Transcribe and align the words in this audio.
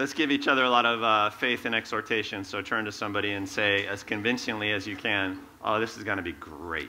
Let's 0.00 0.14
give 0.14 0.30
each 0.30 0.48
other 0.48 0.64
a 0.64 0.70
lot 0.70 0.86
of 0.86 1.02
uh, 1.02 1.28
faith 1.28 1.66
and 1.66 1.74
exhortation. 1.74 2.42
So 2.42 2.62
turn 2.62 2.86
to 2.86 2.92
somebody 2.92 3.32
and 3.32 3.46
say, 3.46 3.86
as 3.86 4.02
convincingly 4.02 4.72
as 4.72 4.86
you 4.86 4.96
can, 4.96 5.38
Oh, 5.62 5.78
this 5.78 5.98
is 5.98 6.04
going 6.04 6.16
to 6.16 6.22
be 6.22 6.32
great. 6.32 6.88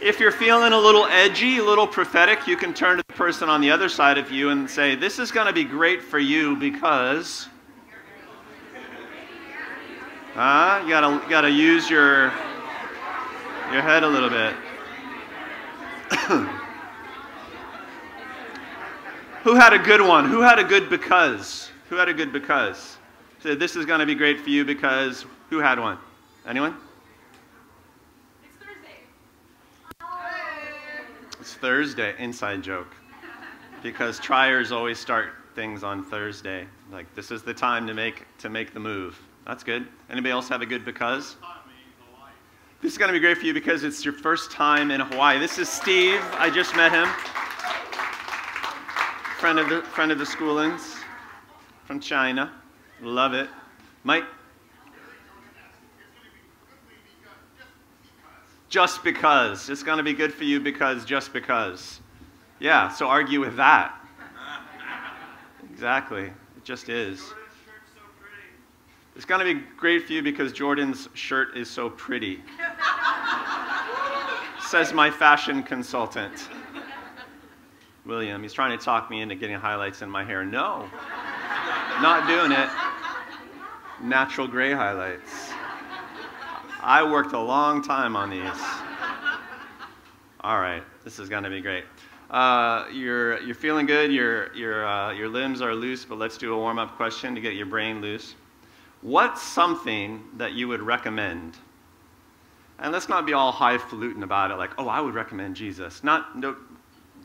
if 0.00 0.18
you're 0.18 0.32
feeling 0.32 0.72
a 0.72 0.78
little 0.78 1.04
edgy, 1.04 1.58
a 1.58 1.62
little 1.62 1.86
prophetic, 1.86 2.46
you 2.46 2.56
can 2.56 2.72
turn 2.72 2.96
to 2.96 3.04
the 3.06 3.12
person 3.12 3.50
on 3.50 3.60
the 3.60 3.70
other 3.70 3.90
side 3.90 4.16
of 4.16 4.32
you 4.32 4.48
and 4.48 4.70
say, 4.70 4.94
This 4.94 5.18
is 5.18 5.30
going 5.30 5.46
to 5.46 5.52
be 5.52 5.64
great 5.64 6.00
for 6.00 6.18
you 6.18 6.56
because. 6.56 7.50
Uh, 10.34 10.80
you 10.84 10.88
gotta, 10.88 11.22
gotta 11.28 11.50
use 11.50 11.90
your, 11.90 12.32
your 13.70 13.82
head 13.82 14.04
a 14.04 14.08
little 14.08 14.30
bit. 14.30 14.54
Who 19.46 19.54
had 19.54 19.72
a 19.72 19.78
good 19.78 20.00
one? 20.00 20.28
Who 20.28 20.40
had 20.40 20.58
a 20.58 20.64
good 20.64 20.90
because? 20.90 21.70
Who 21.88 21.94
had 21.94 22.08
a 22.08 22.12
good 22.12 22.32
because? 22.32 22.98
So 23.38 23.54
this 23.54 23.76
is 23.76 23.86
going 23.86 24.00
to 24.00 24.06
be 24.06 24.16
great 24.16 24.40
for 24.40 24.50
you 24.50 24.64
because 24.64 25.24
who 25.50 25.58
had 25.58 25.78
one? 25.78 25.98
Anyone? 26.48 26.76
It's 28.42 28.56
Thursday. 28.58 28.96
It's 31.38 31.54
Thursday. 31.54 32.14
Inside 32.18 32.60
joke. 32.64 32.92
Because 33.84 34.18
triers 34.18 34.72
always 34.72 34.98
start 34.98 35.28
things 35.54 35.84
on 35.84 36.02
Thursday. 36.02 36.66
Like 36.90 37.06
this 37.14 37.30
is 37.30 37.44
the 37.44 37.54
time 37.54 37.86
to 37.86 37.94
make 37.94 38.24
to 38.38 38.48
make 38.48 38.74
the 38.74 38.80
move. 38.80 39.16
That's 39.46 39.62
good. 39.62 39.86
Anybody 40.10 40.32
else 40.32 40.48
have 40.48 40.60
a 40.60 40.66
good 40.66 40.84
because? 40.84 41.36
This 42.82 42.90
is 42.90 42.98
going 42.98 43.10
to 43.10 43.12
be 43.12 43.20
great 43.20 43.38
for 43.38 43.46
you 43.46 43.54
because 43.54 43.84
it's 43.84 44.04
your 44.04 44.14
first 44.14 44.50
time 44.50 44.90
in 44.90 45.00
Hawaii. 45.00 45.38
This 45.38 45.60
is 45.60 45.68
Steve. 45.68 46.20
I 46.32 46.50
just 46.50 46.74
met 46.74 46.90
him. 46.90 47.06
Friend 49.38 49.58
of 49.58 49.68
the 49.68 49.82
friend 49.82 50.10
of 50.10 50.18
the 50.18 50.24
schoolings 50.24 50.96
from 51.84 52.00
China. 52.00 52.50
Love 53.02 53.34
it. 53.34 53.50
Mike? 54.02 54.24
Just 58.70 59.04
because. 59.04 59.68
It's 59.68 59.82
going 59.82 59.98
to 59.98 60.02
be 60.02 60.14
good 60.14 60.32
for 60.32 60.44
you 60.44 60.58
because, 60.58 61.04
just 61.04 61.34
because. 61.34 62.00
Yeah, 62.60 62.88
so 62.88 63.08
argue 63.08 63.40
with 63.40 63.56
that. 63.56 64.00
Exactly. 65.70 66.24
It 66.24 66.64
just 66.64 66.88
is. 66.88 67.34
It's 69.14 69.26
going 69.26 69.46
to 69.46 69.54
be 69.54 69.60
great 69.76 70.06
for 70.06 70.14
you 70.14 70.22
because 70.22 70.50
Jordan's 70.52 71.10
shirt 71.12 71.56
is 71.56 71.68
so 71.68 71.90
pretty. 71.90 72.42
Says 74.66 74.94
my 74.94 75.10
fashion 75.10 75.62
consultant. 75.62 76.48
William, 78.06 78.42
he's 78.42 78.52
trying 78.52 78.76
to 78.76 78.82
talk 78.82 79.10
me 79.10 79.20
into 79.20 79.34
getting 79.34 79.56
highlights 79.56 80.00
in 80.00 80.08
my 80.08 80.22
hair. 80.22 80.44
No, 80.44 80.88
not 82.00 82.28
doing 82.28 82.52
it. 82.52 82.68
Natural 84.00 84.46
gray 84.46 84.72
highlights. 84.72 85.50
I 86.80 87.02
worked 87.02 87.32
a 87.32 87.40
long 87.40 87.82
time 87.82 88.14
on 88.14 88.30
these. 88.30 88.62
All 90.40 90.60
right, 90.60 90.84
this 91.02 91.18
is 91.18 91.28
to 91.28 91.50
be 91.50 91.60
great. 91.60 91.84
Uh, 92.30 92.86
you're, 92.92 93.40
you're 93.42 93.54
feeling 93.54 93.86
good, 93.86 94.12
your, 94.12 94.54
your, 94.54 94.86
uh, 94.86 95.12
your 95.12 95.28
limbs 95.28 95.60
are 95.60 95.74
loose, 95.74 96.04
but 96.04 96.18
let's 96.18 96.38
do 96.38 96.54
a 96.54 96.56
warm 96.56 96.78
up 96.78 96.96
question 96.96 97.34
to 97.34 97.40
get 97.40 97.54
your 97.54 97.66
brain 97.66 98.00
loose. 98.00 98.34
What's 99.02 99.42
something 99.42 100.22
that 100.36 100.52
you 100.52 100.68
would 100.68 100.82
recommend? 100.82 101.56
And 102.78 102.92
let's 102.92 103.08
not 103.08 103.26
be 103.26 103.32
all 103.32 103.52
highfalutin 103.52 104.22
about 104.22 104.50
it, 104.50 104.56
like, 104.56 104.70
oh, 104.78 104.88
I 104.88 105.00
would 105.00 105.14
recommend 105.14 105.56
Jesus. 105.56 106.04
Not, 106.04 106.38
no, 106.38 106.56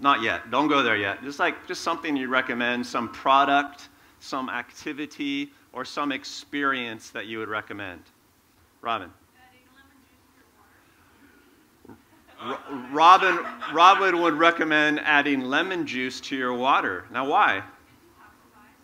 not 0.02 0.22
yet. 0.22 0.52
Don't 0.52 0.68
go 0.68 0.84
there 0.84 0.98
yet. 0.98 1.24
Just 1.24 1.40
like 1.40 1.68
just 1.68 1.82
something 1.82 2.16
you 2.16 2.28
recommend, 2.28 2.86
some 2.86 3.10
product, 3.10 3.90
some 4.20 4.50
activity, 4.50 5.52
or 5.74 5.86
some 5.86 6.12
experience 6.12 7.10
that 7.12 7.28
you 7.28 7.40
would 7.40 7.50
recommend. 7.50 8.02
Robin. 8.82 9.12
Robin, 12.92 13.40
Robin 13.72 14.20
would 14.22 14.34
recommend 14.34 15.00
adding 15.02 15.42
lemon 15.42 15.86
juice 15.86 16.20
to 16.22 16.36
your 16.36 16.54
water. 16.54 17.06
Now, 17.12 17.30
why? 17.30 17.62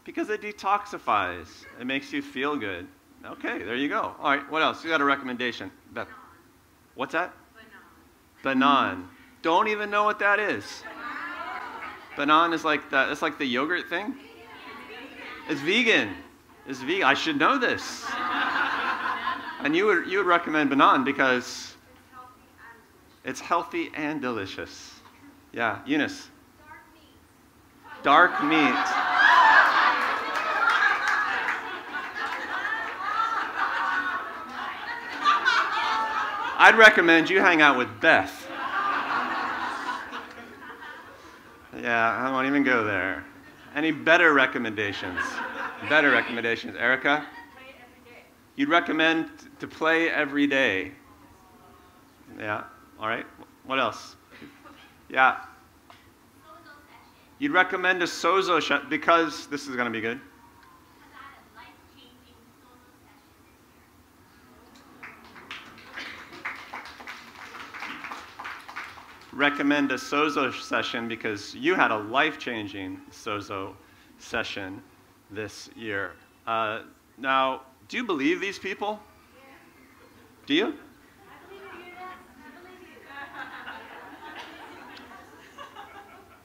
Because 0.04 0.30
it 0.30 0.42
detoxifies. 0.42 1.48
It 1.82 1.88
makes 1.88 2.14
you 2.14 2.22
feel 2.22 2.56
good. 2.56 2.88
Okay, 3.26 3.64
there 3.64 3.76
you 3.76 3.90
go. 3.90 4.16
All 4.20 4.30
right, 4.30 4.50
what 4.52 4.62
else? 4.62 4.84
You 4.84 4.92
got 4.92 5.02
a 5.02 5.06
recommendation? 5.06 5.72
Beth. 5.92 6.08
What's 6.94 7.14
that? 7.14 7.34
Banan. 8.44 9.08
Don't 9.42 9.68
even 9.68 9.90
know 9.90 10.04
what 10.04 10.20
that 10.20 10.40
is. 10.40 10.84
Banan 12.18 12.52
is 12.52 12.66
like 12.66 12.90
that. 12.90 13.12
It's 13.12 13.22
like 13.22 13.38
the 13.38 13.46
yogurt 13.46 13.88
thing. 13.90 14.16
It's 15.48 15.62
vegan. 15.62 16.16
It's 16.68 16.82
vegan. 16.82 17.04
I 17.04 17.14
should 17.14 17.38
know 17.38 17.60
this. 17.60 18.06
And 19.60 19.76
you 19.76 19.86
would 19.86 20.08
you 20.08 20.18
would 20.18 20.28
recommend 20.28 20.72
banan 20.72 21.04
because 21.04 21.76
it's 23.24 23.40
healthy 23.40 23.92
and 23.96 24.20
delicious. 24.20 25.00
Yeah, 25.54 25.80
Eunice. 25.86 26.30
Dark 28.02 28.44
meat. 28.44 28.74
I'd 36.60 36.76
recommend 36.76 37.30
you 37.30 37.40
hang 37.40 37.62
out 37.62 37.78
with 37.78 38.02
Beth. 38.02 38.47
Yeah, 41.82 42.10
I 42.12 42.32
won't 42.32 42.48
even 42.48 42.64
go 42.64 42.84
there. 42.84 43.24
Any 43.76 43.92
better 43.92 44.34
recommendations? 44.34 45.20
Better 45.90 46.12
recommendations. 46.12 46.76
Erica? 46.76 47.26
You'd 48.56 48.70
recommend 48.70 49.30
to 49.60 49.68
play 49.68 50.10
every 50.10 50.48
day. 50.48 50.92
Yeah, 52.40 52.64
all 53.00 53.08
right. 53.08 53.26
What 53.66 53.80
else? 53.80 54.16
Yeah. 55.10 55.38
You'd 57.40 57.52
recommend 57.52 58.02
a 58.02 58.08
sozo 58.08 58.60
shot 58.60 58.90
because 58.90 59.46
this 59.48 59.68
is 59.68 59.76
going 59.76 59.86
to 59.86 59.92
be 59.92 60.02
good. 60.02 60.20
Recommend 69.38 69.92
a 69.92 69.96
sozo 69.96 70.52
session 70.52 71.08
because 71.08 71.54
you 71.54 71.76
had 71.76 71.92
a 71.92 71.98
life-changing 71.98 73.00
sozo 73.12 73.76
session 74.18 74.82
this 75.30 75.70
year. 75.76 76.14
Uh, 76.48 76.82
now, 77.20 77.62
do 77.88 77.98
you 77.98 78.04
believe 78.04 78.42
these 78.42 78.58
people? 78.58 79.00
Do 80.48 80.54
you? 80.56 80.74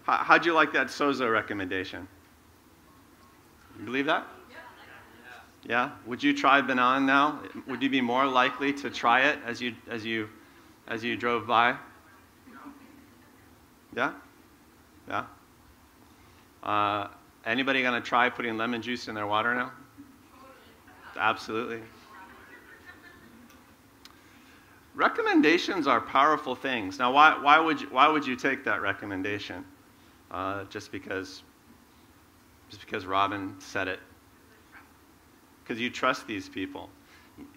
How'd 0.05 0.45
you 0.45 0.53
like 0.53 0.73
that 0.75 0.89
sozo 0.89 1.33
recommendation? 1.33 2.07
You 3.79 3.87
believe 3.87 4.07
that? 4.07 4.27
Yeah. 5.65 5.93
Would 6.07 6.23
you 6.23 6.37
try 6.37 6.61
Banan 6.61 7.07
now? 7.07 7.41
Would 7.69 7.83
you 7.83 7.89
be 7.89 8.01
more 8.01 8.27
likely 8.27 8.73
to 8.75 8.91
try 8.91 9.23
it 9.23 9.39
as 9.47 9.63
you 9.63 9.75
as 9.89 10.05
you 10.05 10.29
as 10.89 11.05
you 11.05 11.17
drove 11.17 11.47
by? 11.47 11.77
Yeah? 13.95 14.13
Yeah? 15.09 15.25
Uh, 16.63 17.09
anybody 17.45 17.83
going 17.83 18.01
to 18.01 18.07
try 18.07 18.29
putting 18.29 18.57
lemon 18.57 18.83
juice 18.83 19.09
in 19.09 19.15
their 19.15 19.27
water 19.27 19.55
now? 19.55 19.73
Absolutely. 21.17 21.81
Recommendations 24.95 25.87
are 25.87 26.01
powerful 26.01 26.55
things. 26.55 26.99
Now, 26.99 27.13
why, 27.13 27.39
why, 27.41 27.59
would, 27.59 27.81
you, 27.81 27.89
why 27.91 28.09
would 28.09 28.27
you 28.27 28.37
take 28.37 28.65
that 28.65 28.83
recommendation? 28.83 29.65
Uh, 30.31 30.65
just 30.65 30.93
because 30.93 31.43
just 32.73 32.87
because 32.87 33.05
Robin 33.05 33.55
said 33.59 33.87
it. 33.87 34.01
Because 35.63 35.79
you 35.79 35.91
trust 35.91 36.27
these 36.27 36.49
people. 36.49 36.89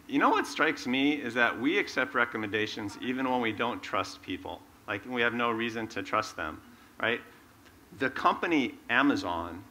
You 0.10 0.20
know 0.20 0.30
what 0.30 0.46
strikes 0.46 0.86
me 0.86 1.14
is 1.14 1.34
that 1.36 1.58
we 1.58 1.80
accept 1.80 2.14
recommendations 2.14 2.98
even 3.02 3.30
when 3.30 3.40
we 3.40 3.54
don't 3.54 3.82
trust 3.82 4.22
people. 4.22 4.62
Like, 4.88 5.06
we 5.08 5.22
have 5.22 5.34
no 5.34 5.52
reason 5.52 5.88
to 5.90 6.04
trust 6.04 6.36
them, 6.36 6.62
right? 7.02 7.22
The 8.00 8.10
company 8.10 8.76
Amazon 8.90 9.64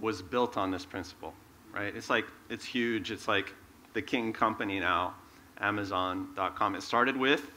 was 0.00 0.22
built 0.22 0.56
on 0.56 0.70
this 0.70 0.84
principle, 0.84 1.34
right? 1.72 1.94
It's 1.94 2.10
like, 2.10 2.26
it's 2.48 2.64
huge. 2.64 3.10
It's 3.10 3.28
like 3.28 3.52
the 3.92 4.02
king 4.02 4.32
company 4.32 4.80
now, 4.80 5.14
Amazon.com. 5.60 6.74
It 6.74 6.82
started 6.82 7.16
with 7.16 7.50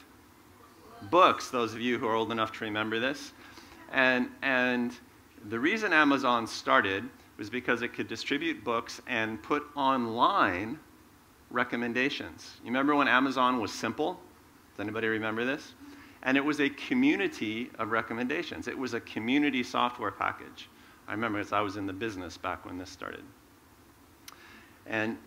books, 1.10 1.50
those 1.50 1.74
of 1.74 1.82
you 1.82 1.98
who 1.98 2.08
are 2.08 2.16
old 2.16 2.32
enough 2.32 2.52
to 2.54 2.66
remember 2.66 3.00
this. 3.00 3.34
And, 3.92 4.30
and 4.42 4.94
the 5.50 5.60
reason 5.60 5.94
Amazon 5.94 6.48
started 6.48 7.04
was 7.38 7.50
because 7.50 7.82
it 7.82 7.90
could 7.94 8.08
distribute 8.08 8.64
books 8.64 9.02
and 9.08 9.42
put 9.42 9.64
online 9.76 10.80
recommendations. 11.52 12.58
You 12.62 12.68
remember 12.68 12.96
when 12.96 13.08
Amazon 13.08 13.60
was 13.60 13.72
simple? 13.72 14.20
Does 14.76 14.84
anybody 14.84 15.08
remember 15.08 15.46
this? 15.46 15.74
And 16.24 16.36
it 16.36 16.44
was 16.44 16.60
a 16.60 16.70
community 16.70 17.70
of 17.80 17.92
recommendations. 17.92 18.68
It 18.68 18.78
was 18.78 18.94
a 18.94 19.00
community 19.02 19.64
software 19.64 20.12
package. 20.12 20.68
I 21.08 21.12
remember 21.12 21.40
as 21.40 21.54
I 21.54 21.62
was 21.62 21.78
in 21.78 21.86
the 21.86 21.94
business 21.94 22.38
back 22.38 22.66
when 22.66 22.78
this 22.78 22.90
started. 22.90 23.24
And 24.86 25.18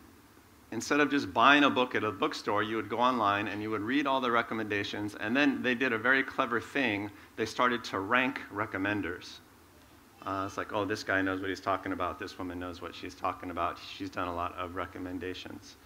instead 0.72 1.00
of 1.00 1.10
just 1.10 1.32
buying 1.32 1.64
a 1.64 1.70
book 1.70 1.94
at 1.94 2.04
a 2.04 2.10
bookstore, 2.10 2.62
you 2.62 2.76
would 2.76 2.88
go 2.88 2.98
online 2.98 3.48
and 3.48 3.62
you 3.62 3.70
would 3.70 3.82
read 3.82 4.06
all 4.06 4.20
the 4.20 4.30
recommendations. 4.30 5.14
And 5.14 5.36
then 5.36 5.62
they 5.62 5.74
did 5.74 5.92
a 5.92 5.98
very 5.98 6.22
clever 6.22 6.60
thing. 6.60 7.10
They 7.36 7.46
started 7.46 7.82
to 7.84 8.00
rank 8.00 8.40
recommenders. 8.52 9.38
Uh, 10.24 10.44
it's 10.46 10.58
like, 10.58 10.72
oh, 10.72 10.84
this 10.84 11.02
guy 11.02 11.22
knows 11.22 11.40
what 11.40 11.48
he's 11.48 11.60
talking 11.60 11.92
about. 11.92 12.18
This 12.18 12.38
woman 12.38 12.58
knows 12.58 12.82
what 12.82 12.94
she's 12.94 13.14
talking 13.14 13.50
about. 13.50 13.78
She's 13.78 14.10
done 14.10 14.28
a 14.28 14.34
lot 14.34 14.54
of 14.58 14.74
recommendations. 14.76 15.76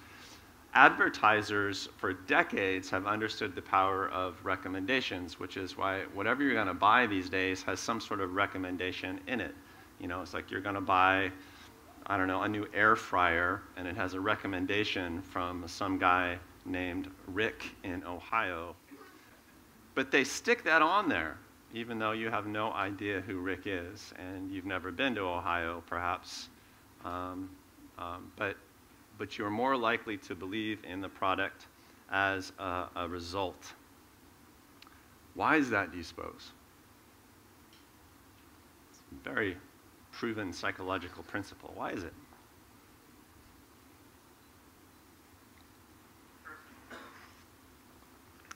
Advertisers 0.74 1.88
for 1.96 2.12
decades 2.12 2.90
have 2.90 3.06
understood 3.06 3.54
the 3.54 3.62
power 3.62 4.08
of 4.08 4.36
recommendations, 4.44 5.38
which 5.38 5.56
is 5.56 5.76
why 5.76 6.02
whatever 6.14 6.42
you're 6.42 6.54
going 6.54 6.66
to 6.66 6.74
buy 6.74 7.06
these 7.06 7.30
days 7.30 7.62
has 7.62 7.78
some 7.78 8.00
sort 8.00 8.20
of 8.20 8.34
recommendation 8.34 9.20
in 9.28 9.40
it. 9.40 9.54
You 10.00 10.08
know, 10.08 10.20
it's 10.20 10.34
like 10.34 10.50
you're 10.50 10.60
going 10.60 10.74
to 10.74 10.80
buy, 10.80 11.30
I 12.06 12.16
don't 12.16 12.26
know, 12.26 12.42
a 12.42 12.48
new 12.48 12.66
air 12.74 12.96
fryer, 12.96 13.62
and 13.76 13.86
it 13.86 13.96
has 13.96 14.14
a 14.14 14.20
recommendation 14.20 15.22
from 15.22 15.66
some 15.68 15.98
guy 15.98 16.38
named 16.66 17.08
Rick 17.28 17.64
in 17.84 18.02
Ohio. 18.04 18.74
But 19.94 20.10
they 20.10 20.24
stick 20.24 20.64
that 20.64 20.82
on 20.82 21.08
there 21.08 21.38
even 21.74 21.98
though 21.98 22.12
you 22.12 22.30
have 22.30 22.46
no 22.46 22.72
idea 22.72 23.20
who 23.20 23.38
Rick 23.38 23.62
is 23.66 24.14
and 24.16 24.50
you've 24.50 24.64
never 24.64 24.92
been 24.92 25.14
to 25.16 25.22
Ohio, 25.22 25.82
perhaps. 25.86 26.48
Um, 27.04 27.50
um, 27.98 28.30
but, 28.36 28.56
but 29.18 29.38
you're 29.38 29.50
more 29.50 29.76
likely 29.76 30.16
to 30.18 30.34
believe 30.34 30.78
in 30.84 31.00
the 31.00 31.08
product 31.08 31.66
as 32.10 32.52
a, 32.58 32.86
a 32.96 33.08
result. 33.08 33.72
Why 35.34 35.56
is 35.56 35.70
that, 35.70 35.90
do 35.90 35.98
you 35.98 36.04
suppose? 36.04 36.52
It's 38.90 39.00
a 39.12 39.28
very 39.28 39.56
proven 40.12 40.52
psychological 40.52 41.22
principle. 41.24 41.72
Why 41.74 41.90
is 41.90 42.04
it? 42.04 42.12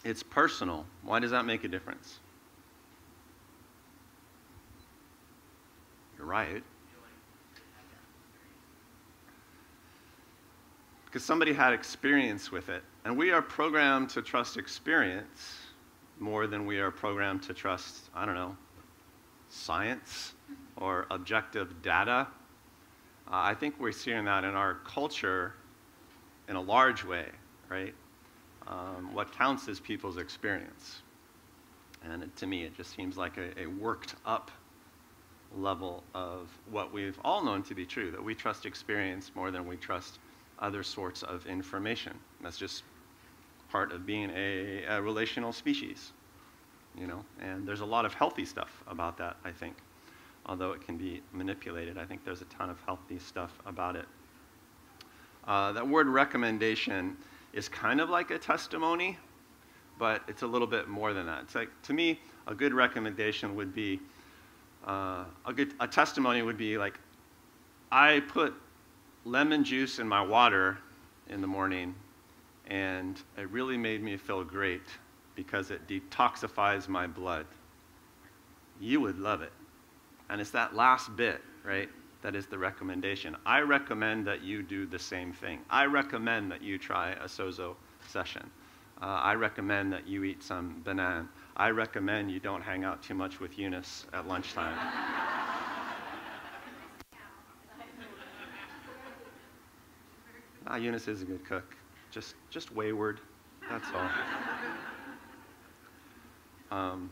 It's 0.04 0.22
personal. 0.22 0.86
Why 1.02 1.18
does 1.18 1.32
that 1.32 1.44
make 1.44 1.64
a 1.64 1.68
difference? 1.68 2.18
You're 6.16 6.26
right. 6.26 6.62
Because 11.08 11.24
somebody 11.24 11.54
had 11.54 11.72
experience 11.72 12.52
with 12.52 12.68
it. 12.68 12.82
And 13.06 13.16
we 13.16 13.30
are 13.30 13.40
programmed 13.40 14.10
to 14.10 14.20
trust 14.20 14.58
experience 14.58 15.56
more 16.18 16.46
than 16.46 16.66
we 16.66 16.80
are 16.80 16.90
programmed 16.90 17.42
to 17.44 17.54
trust, 17.54 18.10
I 18.14 18.26
don't 18.26 18.34
know, 18.34 18.54
science 19.48 20.34
or 20.76 21.06
objective 21.10 21.80
data. 21.80 22.26
Uh, 23.26 23.30
I 23.30 23.54
think 23.54 23.80
we're 23.80 23.90
seeing 23.90 24.26
that 24.26 24.44
in 24.44 24.54
our 24.54 24.74
culture 24.84 25.54
in 26.46 26.56
a 26.56 26.60
large 26.60 27.04
way, 27.04 27.28
right? 27.70 27.94
Um, 28.66 29.14
what 29.14 29.32
counts 29.32 29.66
is 29.66 29.80
people's 29.80 30.18
experience. 30.18 31.00
And 32.04 32.22
it, 32.22 32.36
to 32.36 32.46
me, 32.46 32.64
it 32.64 32.76
just 32.76 32.94
seems 32.94 33.16
like 33.16 33.38
a, 33.38 33.58
a 33.58 33.66
worked 33.66 34.14
up 34.26 34.50
level 35.56 36.04
of 36.14 36.50
what 36.70 36.92
we've 36.92 37.18
all 37.24 37.42
known 37.42 37.62
to 37.62 37.74
be 37.74 37.86
true, 37.86 38.10
that 38.10 38.22
we 38.22 38.34
trust 38.34 38.66
experience 38.66 39.30
more 39.34 39.50
than 39.50 39.66
we 39.66 39.76
trust 39.76 40.18
other 40.60 40.82
sorts 40.82 41.22
of 41.22 41.46
information. 41.46 42.18
That's 42.40 42.58
just 42.58 42.82
part 43.70 43.92
of 43.92 44.06
being 44.06 44.30
a, 44.34 44.84
a 44.84 45.02
relational 45.02 45.52
species, 45.52 46.12
you 46.98 47.06
know, 47.06 47.24
and 47.40 47.66
there's 47.66 47.80
a 47.80 47.86
lot 47.86 48.04
of 48.04 48.14
healthy 48.14 48.44
stuff 48.44 48.82
about 48.86 49.16
that, 49.18 49.36
I 49.44 49.52
think. 49.52 49.76
Although 50.46 50.72
it 50.72 50.80
can 50.80 50.96
be 50.96 51.20
manipulated, 51.32 51.98
I 51.98 52.04
think 52.04 52.24
there's 52.24 52.40
a 52.40 52.46
ton 52.46 52.70
of 52.70 52.80
healthy 52.86 53.18
stuff 53.18 53.52
about 53.66 53.96
it. 53.96 54.06
Uh, 55.46 55.72
that 55.72 55.86
word 55.86 56.08
recommendation 56.08 57.16
is 57.52 57.68
kind 57.68 58.00
of 58.00 58.08
like 58.10 58.30
a 58.30 58.38
testimony, 58.38 59.18
but 59.98 60.22
it's 60.28 60.42
a 60.42 60.46
little 60.46 60.66
bit 60.66 60.88
more 60.88 61.12
than 61.12 61.26
that. 61.26 61.42
It's 61.42 61.54
like, 61.54 61.70
to 61.82 61.92
me, 61.92 62.20
a 62.46 62.54
good 62.54 62.72
recommendation 62.72 63.54
would 63.56 63.74
be 63.74 64.00
uh, 64.86 65.24
a, 65.46 65.52
good, 65.52 65.74
a 65.80 65.88
testimony 65.88 66.42
would 66.42 66.56
be 66.56 66.78
like, 66.78 66.98
I 67.90 68.20
put 68.28 68.54
lemon 69.28 69.62
juice 69.62 69.98
in 69.98 70.08
my 70.08 70.22
water 70.22 70.78
in 71.28 71.40
the 71.40 71.46
morning, 71.46 71.94
and 72.66 73.20
it 73.36 73.50
really 73.50 73.76
made 73.76 74.02
me 74.02 74.16
feel 74.16 74.42
great 74.42 74.86
because 75.34 75.70
it 75.70 75.86
detoxifies 75.86 76.88
my 76.88 77.06
blood. 77.06 77.46
You 78.80 79.00
would 79.02 79.18
love 79.18 79.42
it. 79.42 79.52
And 80.30 80.40
it's 80.40 80.50
that 80.50 80.74
last 80.74 81.14
bit, 81.14 81.40
right? 81.64 81.88
That 82.22 82.34
is 82.34 82.46
the 82.46 82.58
recommendation. 82.58 83.36
I 83.46 83.60
recommend 83.60 84.26
that 84.26 84.42
you 84.42 84.62
do 84.62 84.86
the 84.86 84.98
same 84.98 85.32
thing. 85.32 85.60
I 85.70 85.84
recommend 85.84 86.50
that 86.50 86.62
you 86.62 86.78
try 86.78 87.10
a 87.12 87.26
sozo 87.26 87.76
session. 88.08 88.50
Uh, 89.00 89.06
I 89.06 89.34
recommend 89.34 89.92
that 89.92 90.08
you 90.08 90.24
eat 90.24 90.42
some 90.42 90.80
banana. 90.84 91.28
I 91.56 91.70
recommend 91.70 92.32
you 92.32 92.40
don't 92.40 92.62
hang 92.62 92.84
out 92.84 93.02
too 93.02 93.14
much 93.14 93.38
with 93.40 93.58
Eunice 93.58 94.06
at 94.12 94.26
lunchtime. 94.26 94.76
Ah, 100.68 100.76
Eunice 100.76 101.08
is 101.08 101.22
a 101.22 101.24
good 101.24 101.44
cook. 101.44 101.76
Just, 102.10 102.34
just 102.50 102.72
wayward. 102.74 103.20
That's 103.68 103.86
all. 103.94 104.08
Um, 106.70 107.08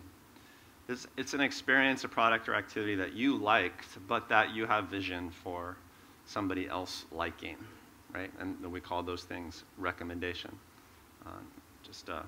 it's, 0.86 1.06
it's 1.16 1.32
an 1.32 1.40
experience, 1.40 2.04
a 2.04 2.08
product, 2.08 2.46
or 2.46 2.54
activity 2.54 2.94
that 2.96 3.14
you 3.14 3.36
liked, 3.36 3.96
but 4.06 4.28
that 4.28 4.54
you 4.54 4.66
have 4.66 4.88
vision 4.88 5.30
for 5.30 5.76
somebody 6.26 6.68
else 6.68 7.06
liking, 7.10 7.56
right? 8.14 8.30
And 8.38 8.60
we 8.70 8.80
call 8.80 9.02
those 9.02 9.24
things 9.24 9.64
recommendation. 9.78 10.56
Uh, 11.24 11.30
just 11.82 12.08
uh, 12.08 12.20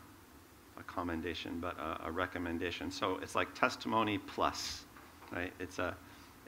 a 0.79 0.83
commendation, 0.85 1.59
but 1.61 1.79
a, 1.79 2.07
a, 2.07 2.11
recommendation. 2.11 2.91
So 2.91 3.19
it's 3.23 3.35
like 3.35 3.53
testimony 3.55 4.19
plus, 4.19 4.85
right? 5.33 5.53
It's 5.61 5.79
a, 5.79 5.95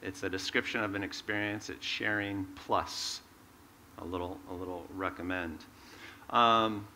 it's 0.02 0.22
a 0.22 0.30
description 0.30 0.82
of 0.82 0.94
an 0.94 1.04
experience. 1.04 1.68
It's 1.68 1.84
sharing 1.84 2.46
plus 2.54 3.20
a 4.00 4.04
little, 4.04 4.38
a 4.50 4.54
little 4.54 4.84
recommend. 4.94 5.58
Um, 6.30 6.86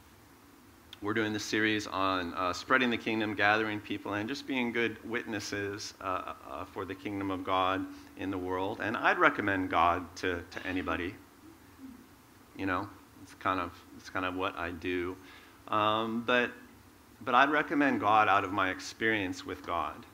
we're 1.03 1.15
doing 1.15 1.33
this 1.35 1.45
series 1.45 1.87
on 1.87 2.33
uh, 2.35 2.53
spreading 2.53 2.89
the 2.89 2.97
kingdom, 2.97 3.35
gathering 3.35 3.79
people, 3.79 4.15
and 4.15 4.29
just 4.29 4.47
being 4.47 4.73
good 4.73 4.97
witnesses 5.09 5.93
uh, 6.01 6.33
uh, 6.49 6.65
for 6.65 6.85
the 6.85 6.95
kingdom 6.95 7.31
of 7.31 7.45
God 7.45 7.85
in 8.17 8.31
the 8.31 8.39
world. 8.39 8.81
And 8.81 8.97
I'd 8.97 9.19
recommend 9.19 9.71
God 9.71 10.05
to, 10.17 10.43
to 10.51 10.67
anybody. 10.67 11.15
You 12.57 12.67
know, 12.67 12.89
it's 13.23 13.35
kind 13.35 13.61
of 13.61 13.73
it's 13.99 14.09
kind 14.09 14.25
of 14.25 14.35
what 14.35 14.57
I 14.57 14.71
do. 14.71 15.17
Um, 15.69 16.23
but 16.27 16.53
but 17.21 17.35
I'd 17.35 17.51
recommend 17.51 18.01
God 18.01 18.29
out 18.29 18.45
of 18.45 18.53
my 18.53 18.71
experience 18.71 19.45
with 19.45 19.67
God. 19.67 20.07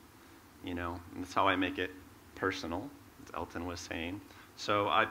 You 0.65 0.73
know, 0.73 0.99
and 1.15 1.23
that's 1.23 1.33
how 1.33 1.47
I 1.47 1.55
make 1.55 1.77
it 1.77 1.91
personal, 2.35 2.89
as 3.23 3.33
Elton 3.33 3.65
was 3.65 3.79
saying. 3.79 4.19
So 4.57 4.89
I 4.89 5.07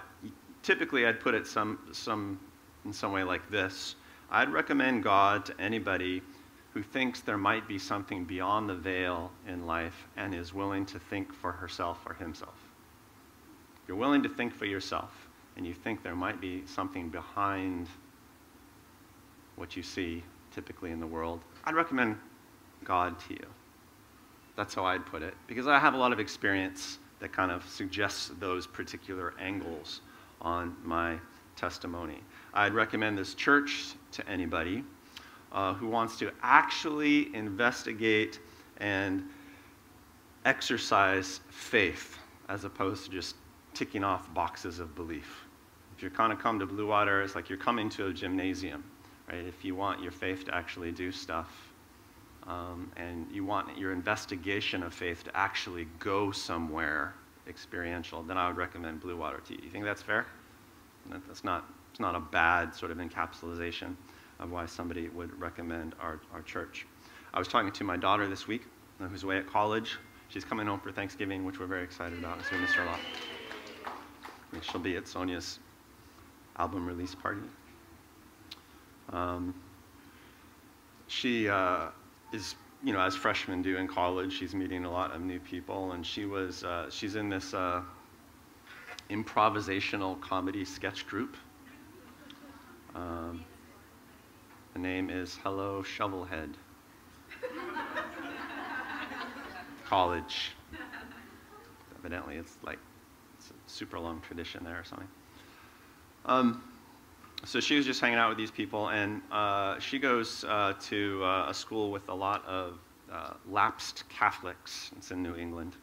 typically 0.62 1.06
I'd 1.06 1.20
put 1.20 1.34
it 1.34 1.46
some 1.46 1.78
some 1.92 2.38
in 2.84 2.92
some 2.92 3.12
way 3.12 3.24
like 3.24 3.48
this. 3.50 3.96
I'd 4.30 4.50
recommend 4.50 5.02
God 5.02 5.44
to 5.46 5.60
anybody 5.60 6.22
who 6.72 6.82
thinks 6.82 7.20
there 7.20 7.36
might 7.36 7.66
be 7.66 7.78
something 7.78 8.24
beyond 8.24 8.68
the 8.68 8.74
veil 8.74 9.32
in 9.48 9.66
life 9.66 10.06
and 10.16 10.34
is 10.34 10.54
willing 10.54 10.86
to 10.86 10.98
think 10.98 11.32
for 11.32 11.50
herself 11.50 11.98
or 12.06 12.14
himself. 12.14 12.54
If 13.82 13.88
you're 13.88 13.96
willing 13.96 14.22
to 14.22 14.28
think 14.28 14.54
for 14.54 14.66
yourself 14.66 15.10
and 15.56 15.66
you 15.66 15.74
think 15.74 16.02
there 16.02 16.14
might 16.14 16.40
be 16.40 16.62
something 16.66 17.08
behind 17.08 17.88
what 19.56 19.76
you 19.76 19.82
see 19.82 20.22
typically 20.54 20.92
in 20.92 21.00
the 21.00 21.06
world, 21.06 21.40
I'd 21.64 21.74
recommend 21.74 22.16
God 22.84 23.18
to 23.20 23.34
you. 23.34 23.46
That's 24.56 24.74
how 24.74 24.84
I'd 24.84 25.04
put 25.06 25.22
it, 25.22 25.34
because 25.48 25.66
I 25.66 25.78
have 25.78 25.94
a 25.94 25.96
lot 25.96 26.12
of 26.12 26.20
experience 26.20 26.98
that 27.18 27.32
kind 27.32 27.50
of 27.50 27.68
suggests 27.68 28.30
those 28.38 28.66
particular 28.66 29.34
angles 29.40 30.02
on 30.40 30.76
my 30.82 31.18
testimony. 31.56 32.20
I'd 32.54 32.74
recommend 32.74 33.18
this 33.18 33.34
church 33.34 33.94
to 34.12 34.28
anybody 34.28 34.84
uh, 35.52 35.74
who 35.74 35.88
wants 35.88 36.18
to 36.18 36.32
actually 36.42 37.34
investigate 37.34 38.40
and 38.78 39.24
exercise 40.44 41.40
faith 41.50 42.18
as 42.48 42.64
opposed 42.64 43.04
to 43.04 43.10
just 43.10 43.36
ticking 43.74 44.02
off 44.02 44.32
boxes 44.34 44.78
of 44.80 44.94
belief. 44.94 45.44
If 45.96 46.02
you're 46.02 46.10
kind 46.10 46.32
of 46.32 46.38
come 46.38 46.58
to 46.58 46.66
Blue 46.66 46.86
Water, 46.86 47.22
it's 47.22 47.34
like 47.34 47.48
you're 47.48 47.58
coming 47.58 47.88
to 47.90 48.06
a 48.06 48.12
gymnasium 48.12 48.84
right? 49.30 49.44
If 49.46 49.64
you 49.64 49.74
want 49.74 50.02
your 50.02 50.12
faith 50.12 50.44
to 50.46 50.54
actually 50.54 50.92
do 50.92 51.12
stuff, 51.12 51.48
um, 52.46 52.90
and 52.96 53.26
you 53.30 53.44
want 53.44 53.76
your 53.78 53.92
investigation 53.92 54.82
of 54.82 54.94
faith 54.94 55.24
to 55.24 55.36
actually 55.36 55.86
go 55.98 56.30
somewhere 56.30 57.14
experiential, 57.50 58.22
then 58.22 58.38
I 58.38 58.48
would 58.48 58.56
recommend 58.56 59.00
Blue 59.00 59.16
Water 59.16 59.42
Tea. 59.46 59.58
You 59.62 59.68
think 59.70 59.84
that's 59.84 60.00
fair? 60.00 60.26
That's 61.26 61.44
not, 61.44 61.68
it's 61.90 62.00
not 62.00 62.14
a 62.14 62.20
bad 62.20 62.74
sort 62.74 62.90
of 62.90 62.98
encapsulation 62.98 63.94
of 64.38 64.50
why 64.50 64.64
somebody 64.64 65.08
would 65.08 65.38
recommend 65.38 65.94
our, 66.00 66.20
our 66.32 66.40
church. 66.42 66.86
I 67.34 67.38
was 67.38 67.48
talking 67.48 67.72
to 67.72 67.84
my 67.84 67.96
daughter 67.96 68.26
this 68.28 68.46
week, 68.46 68.62
who's 68.98 69.22
away 69.22 69.38
at 69.38 69.46
college. 69.46 69.98
She's 70.28 70.44
coming 70.44 70.66
home 70.66 70.80
for 70.80 70.92
Thanksgiving, 70.92 71.44
which 71.44 71.58
we're 71.60 71.66
very 71.66 71.84
excited 71.84 72.18
about. 72.18 72.38
So 72.44 72.56
we 72.56 72.62
miss 72.62 72.72
her 72.72 72.84
a 72.84 72.86
lot. 72.86 73.00
She'll 74.62 74.80
be 74.80 74.96
at 74.96 75.06
Sonia's 75.06 75.58
album 76.56 76.86
release 76.86 77.14
party. 77.14 77.40
Um, 79.12 79.54
she 81.08 81.48
uh, 81.48 81.88
is, 82.32 82.54
you 82.82 82.92
know, 82.92 83.00
as 83.00 83.14
freshmen 83.14 83.62
do 83.62 83.76
in 83.76 83.86
college, 83.86 84.32
she's 84.32 84.54
meeting 84.54 84.84
a 84.84 84.90
lot 84.90 85.14
of 85.14 85.20
new 85.20 85.38
people, 85.38 85.92
and 85.92 86.06
she 86.06 86.24
was, 86.24 86.64
uh, 86.64 86.88
she's 86.90 87.14
in 87.14 87.28
this 87.28 87.52
uh, 87.52 87.82
improvisational 89.10 90.18
comedy 90.20 90.64
sketch 90.64 91.06
group. 91.06 91.36
Um, 92.94 93.44
the 94.72 94.78
name 94.78 95.10
is 95.10 95.38
Hello 95.42 95.82
Shovelhead. 95.82 96.54
College. 99.86 100.52
Evidently, 101.98 102.36
it's 102.36 102.56
like 102.62 102.78
it's 103.36 103.50
a 103.50 103.52
super 103.66 103.98
long 103.98 104.20
tradition 104.22 104.64
there 104.64 104.78
or 104.78 104.84
something. 104.84 105.08
Um, 106.24 106.62
so 107.44 107.60
she 107.60 107.76
was 107.76 107.86
just 107.86 108.00
hanging 108.00 108.18
out 108.18 108.28
with 108.28 108.38
these 108.38 108.50
people, 108.50 108.88
and 108.88 109.22
uh, 109.32 109.78
she 109.78 109.98
goes 109.98 110.44
uh, 110.44 110.74
to 110.80 111.22
uh, 111.24 111.46
a 111.48 111.54
school 111.54 111.90
with 111.90 112.08
a 112.08 112.14
lot 112.14 112.44
of 112.44 112.78
uh, 113.10 113.32
lapsed 113.48 114.08
Catholics. 114.08 114.90
It's 114.96 115.10
in 115.10 115.22
New 115.22 115.36
England, 115.36 115.76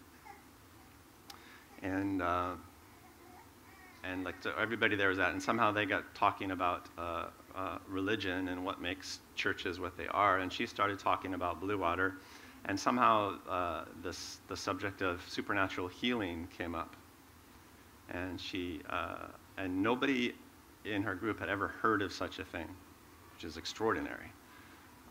and 1.81 2.21
uh, 2.21 2.51
and 4.03 4.23
like 4.23 4.35
so 4.41 4.53
everybody 4.59 4.95
there 4.95 5.09
was 5.09 5.19
at, 5.19 5.31
and 5.31 5.41
somehow 5.41 5.71
they 5.71 5.85
got 5.85 6.13
talking 6.13 6.51
about 6.51 6.85
uh, 6.97 7.25
religion 7.87 8.49
and 8.49 8.63
what 8.63 8.79
makes 8.79 9.19
churches 9.35 9.79
what 9.79 9.97
they 9.97 10.07
are, 10.07 10.39
and 10.39 10.53
she 10.53 10.67
started 10.67 10.99
talking 10.99 11.33
about 11.33 11.59
Blue 11.59 11.77
Water, 11.77 12.15
and 12.65 12.79
somehow 12.79 13.35
this 14.03 14.39
the 14.47 14.55
subject 14.55 15.01
of 15.01 15.23
supernatural 15.27 15.87
healing 15.87 16.47
came 16.55 16.75
up, 16.75 16.95
and 18.09 18.39
she 18.39 18.81
and 19.57 19.81
nobody 19.81 20.35
in 20.91 21.03
her 21.03 21.15
group 21.15 21.39
had 21.39 21.50
ever 21.50 21.67
heard 21.67 22.01
of 22.01 22.12
such 22.12 22.39
a 22.39 22.44
thing, 22.44 22.67
which 23.34 23.44
is 23.44 23.58
extraordinary. 23.58 24.32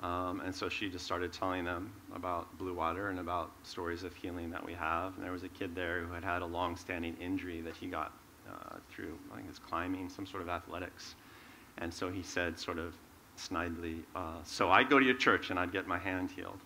Um, 0.01 0.43
and 0.45 0.55
so 0.55 0.69
she 0.69 0.91
just 0.91 1.05
started 1.05 1.33
telling 1.33 1.65
them 1.65 1.93
about 2.15 2.57
Blue 2.59 2.75
Water 2.75 3.09
and 3.09 3.19
about 3.19 3.51
stories 3.63 4.03
of 4.03 4.15
healing 4.15 4.51
that 4.51 4.65
we 4.65 4.75
have. 4.75 5.15
And 5.17 5.25
there 5.25 5.33
was 5.33 5.43
a 5.43 5.49
kid 5.49 5.75
there 5.75 6.01
who 6.01 6.13
had 6.13 6.23
had 6.23 6.43
a 6.43 6.47
long-standing 6.47 7.17
injury 7.21 7.63
that 7.63 7.75
he 7.77 7.87
got 7.87 8.13
uh, 8.49 8.77
through, 8.91 9.19
I 9.33 9.37
think 9.37 9.49
it's 9.49 9.59
climbing, 9.59 10.09
some 10.11 10.27
sort 10.27 10.43
of 10.43 10.49
athletics. 10.49 11.15
And 11.79 11.93
so 11.93 12.11
he 12.11 12.23
said, 12.23 12.59
sort 12.59 12.79
of 12.79 12.95
snidely, 13.39 14.03
uh, 14.15 14.43
"So 14.45 14.71
I'd 14.71 14.89
go 14.89 14.99
to 14.99 15.05
your 15.05 15.17
church 15.17 15.51
and 15.51 15.59
I'd 15.59 15.73
get 15.73 15.87
my 15.87 15.99
hand 15.99 16.31
healed." 16.31 16.61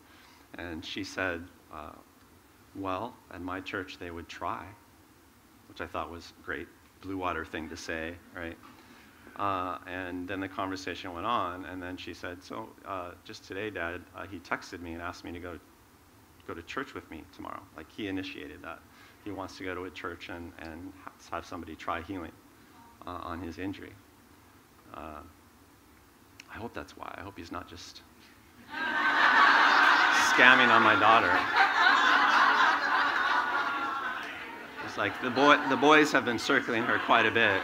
And 0.59 0.85
she 0.85 1.05
said, 1.05 1.43
uh, 1.73 1.93
"Well, 2.75 3.15
at 3.33 3.41
my 3.41 3.61
church 3.61 3.99
they 3.99 4.11
would 4.11 4.29
try," 4.29 4.67
which 5.69 5.81
I 5.81 5.87
thought 5.87 6.11
was 6.11 6.33
great 6.45 6.69
Blue 7.01 7.17
Water 7.17 7.45
thing 7.45 7.69
to 7.71 7.77
say, 7.77 8.15
right? 8.37 8.57
Uh, 9.41 9.79
and 9.87 10.29
then 10.29 10.39
the 10.39 10.49
conversation 10.49 11.15
went 11.15 11.25
on, 11.25 11.65
and 11.65 11.83
then 11.83 11.97
she 11.97 12.13
said, 12.13 12.45
"So 12.45 12.69
uh, 12.85 13.13
just 13.25 13.43
today, 13.45 13.71
Dad, 13.71 14.03
uh, 14.15 14.27
he 14.27 14.39
texted 14.39 14.83
me 14.83 14.93
and 14.93 15.01
asked 15.01 15.25
me 15.25 15.33
to 15.33 15.39
go 15.39 15.59
go 16.47 16.53
to 16.53 16.63
church 16.65 16.93
with 16.93 17.11
me 17.11 17.25
tomorrow. 17.35 17.63
Like 17.75 17.91
he 17.91 18.09
initiated 18.09 18.61
that. 18.63 18.81
He 19.25 19.31
wants 19.31 19.57
to 19.57 19.65
go 19.65 19.75
to 19.75 19.85
a 19.85 19.91
church 19.91 20.29
and 20.29 20.53
and 20.59 20.93
have 21.31 21.47
somebody 21.47 21.75
try 21.75 22.03
healing 22.03 22.33
uh, 23.07 23.21
on 23.23 23.41
his 23.41 23.59
injury. 23.59 23.95
Uh, 24.93 25.23
I 26.53 26.59
hope 26.59 26.75
that's 26.75 26.95
why. 26.99 27.11
I 27.17 27.23
hope 27.23 27.39
he's 27.39 27.51
not 27.51 27.67
just 27.67 28.03
scamming 30.35 30.69
on 30.69 30.83
my 30.83 30.97
daughter." 31.01 31.33
It's 34.85 34.99
like 34.99 35.19
the 35.23 35.31
boy, 35.31 35.57
the 35.71 35.77
boys 35.77 36.13
have 36.13 36.27
been 36.27 36.39
circling 36.39 36.83
her 36.83 36.99
quite 37.07 37.25
a 37.25 37.31
bit. 37.31 37.63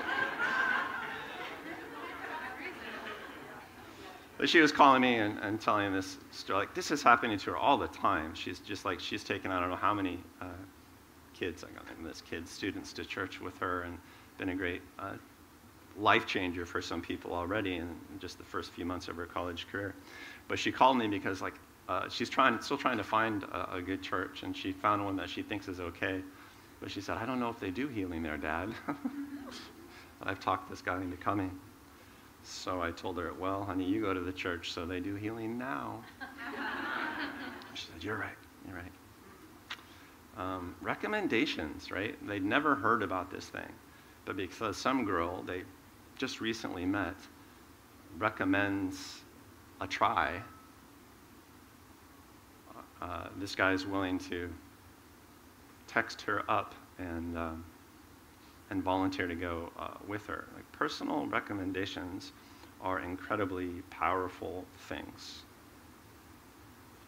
But 4.38 4.50
she 4.50 4.60
was 4.60 4.70
calling 4.70 5.00
me 5.00 5.14
and, 5.14 5.38
and 5.38 5.60
telling 5.60 5.92
this 5.92 6.18
story. 6.30 6.60
Like, 6.60 6.74
this 6.74 6.90
is 6.90 7.02
happening 7.02 7.38
to 7.38 7.50
her 7.52 7.56
all 7.56 7.78
the 7.78 7.88
time. 7.88 8.34
She's 8.34 8.58
just 8.58 8.84
like, 8.84 9.00
she's 9.00 9.24
taken, 9.24 9.50
I 9.50 9.60
don't 9.60 9.70
know 9.70 9.76
how 9.76 9.94
many 9.94 10.18
uh, 10.42 10.46
kids, 11.32 11.64
I 11.64 11.68
got 11.68 11.84
this 12.04 12.20
kids, 12.20 12.50
students 12.50 12.92
to 12.94 13.04
church 13.04 13.40
with 13.40 13.56
her 13.58 13.82
and 13.82 13.98
been 14.36 14.50
a 14.50 14.54
great 14.54 14.82
uh, 14.98 15.14
life 15.98 16.26
changer 16.26 16.66
for 16.66 16.82
some 16.82 17.00
people 17.00 17.32
already 17.32 17.76
in 17.76 17.88
just 18.18 18.36
the 18.36 18.44
first 18.44 18.72
few 18.72 18.84
months 18.84 19.08
of 19.08 19.16
her 19.16 19.26
college 19.26 19.66
career. 19.70 19.94
But 20.48 20.58
she 20.58 20.70
called 20.70 20.98
me 20.98 21.08
because, 21.08 21.40
like, 21.40 21.54
uh, 21.88 22.08
she's 22.08 22.28
trying, 22.28 22.60
still 22.60 22.76
trying 22.76 22.98
to 22.98 23.04
find 23.04 23.44
a, 23.44 23.76
a, 23.76 23.82
good 23.82 24.02
church, 24.02 24.42
and 24.42 24.56
she 24.56 24.72
found 24.72 25.04
one 25.04 25.16
that 25.16 25.30
she 25.30 25.42
thinks 25.42 25.68
is 25.68 25.80
okay. 25.80 26.20
But 26.80 26.90
she 26.90 27.00
said, 27.00 27.16
I 27.16 27.24
don't 27.24 27.38
know 27.38 27.48
if 27.48 27.60
they 27.60 27.70
do 27.70 27.86
healing 27.88 28.22
there, 28.22 28.36
Dad. 28.36 28.74
I've 30.22 30.40
talked 30.40 30.68
this 30.68 30.82
guy 30.82 31.00
into 31.00 31.16
coming. 31.16 31.56
So 32.46 32.80
I 32.80 32.92
told 32.92 33.18
her, 33.18 33.32
Well, 33.34 33.64
honey, 33.64 33.84
you 33.84 34.00
go 34.00 34.14
to 34.14 34.20
the 34.20 34.32
church, 34.32 34.72
so 34.72 34.86
they 34.86 35.00
do 35.00 35.16
healing 35.16 35.58
now. 35.58 36.02
she 37.74 37.86
said, 37.92 38.04
You're 38.04 38.16
right. 38.18 38.36
You're 38.66 38.76
right. 38.76 38.92
Um, 40.38 40.76
recommendations, 40.80 41.90
right? 41.90 42.14
They'd 42.26 42.44
never 42.44 42.74
heard 42.74 43.02
about 43.02 43.30
this 43.30 43.48
thing. 43.48 43.72
But 44.24 44.36
because 44.36 44.76
some 44.76 45.04
girl 45.04 45.42
they 45.42 45.62
just 46.16 46.40
recently 46.40 46.84
met 46.84 47.16
recommends 48.18 49.22
a 49.80 49.86
try, 49.86 50.40
uh, 53.02 53.28
this 53.38 53.54
guy's 53.54 53.86
willing 53.86 54.18
to 54.18 54.52
text 55.86 56.22
her 56.22 56.48
up 56.50 56.74
and 56.98 57.36
um, 57.36 57.64
and 58.70 58.82
volunteer 58.82 59.26
to 59.26 59.34
go 59.34 59.70
uh, 59.78 59.94
with 60.06 60.26
her. 60.26 60.46
Like 60.54 60.70
personal 60.72 61.26
recommendations 61.26 62.32
are 62.80 63.00
incredibly 63.00 63.82
powerful 63.90 64.64
things, 64.88 65.42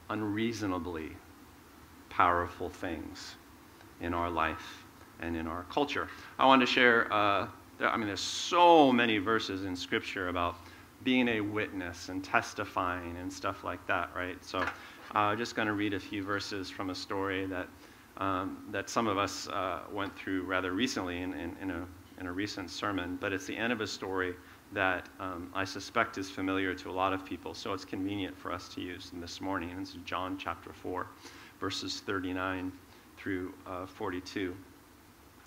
unreasonably 0.09 1.17
powerful 2.09 2.69
things 2.69 3.37
in 4.01 4.15
our 4.15 4.31
life 4.31 4.85
and 5.21 5.37
in 5.37 5.47
our 5.47 5.65
culture. 5.65 6.09
I 6.39 6.47
want 6.47 6.61
to 6.63 6.67
share. 6.67 7.13
Uh, 7.13 7.49
I 7.81 7.97
mean, 7.97 8.07
there's 8.07 8.21
so 8.21 8.93
many 8.93 9.19
verses 9.19 9.65
in 9.65 9.77
Scripture 9.77 10.29
about 10.29 10.57
being 11.05 11.29
a 11.29 11.41
witness 11.41 12.09
and 12.09 12.25
testifying 12.25 13.17
and 13.19 13.33
stuff 13.33 13.63
like 13.63 13.85
that, 13.87 14.11
right? 14.17 14.45
So, 14.45 14.65
I'm 15.13 15.35
uh, 15.35 15.37
just 15.37 15.57
going 15.57 15.69
to 15.69 15.75
read 15.75 15.95
a 15.95 16.01
few 16.01 16.23
verses 16.23 16.69
from 16.69 16.91
a 16.91 16.95
story 16.95 17.47
that 17.47 17.69
um, 18.19 18.65
that 18.73 18.91
some 18.91 19.07
of 19.07 19.17
us 19.17 19.49
uh, 19.49 19.81
went 19.93 20.17
through 20.19 20.43
rather 20.43 20.73
recently 20.73 21.23
in, 21.23 21.33
in, 21.35 21.57
in, 21.63 21.71
a, 21.71 21.87
in 22.21 22.27
a 22.27 22.33
recent 22.33 22.71
sermon, 22.71 23.17
but 23.21 23.33
it's 23.33 23.47
the 23.47 23.57
end 23.57 23.73
of 23.73 23.81
a 23.81 23.87
story 23.87 24.35
that 24.73 25.09
um, 25.21 25.51
I 25.55 25.65
suspect 25.65 26.19
is 26.19 26.29
familiar 26.29 26.75
to 26.75 26.91
a 26.91 26.93
lot 26.93 27.13
of 27.13 27.25
people, 27.25 27.55
so 27.55 27.73
it's 27.73 27.85
convenient 27.85 28.37
for 28.37 28.53
us 28.53 28.69
to 28.71 28.81
use 28.81 29.11
this 29.15 29.41
morning. 29.41 29.75
It's 29.81 29.97
John 30.05 30.37
chapter 30.37 30.73
4, 30.73 31.07
verses 31.61 32.03
39 32.05 32.73
through 33.17 33.55
uh, 33.67 33.87
42. 33.87 34.55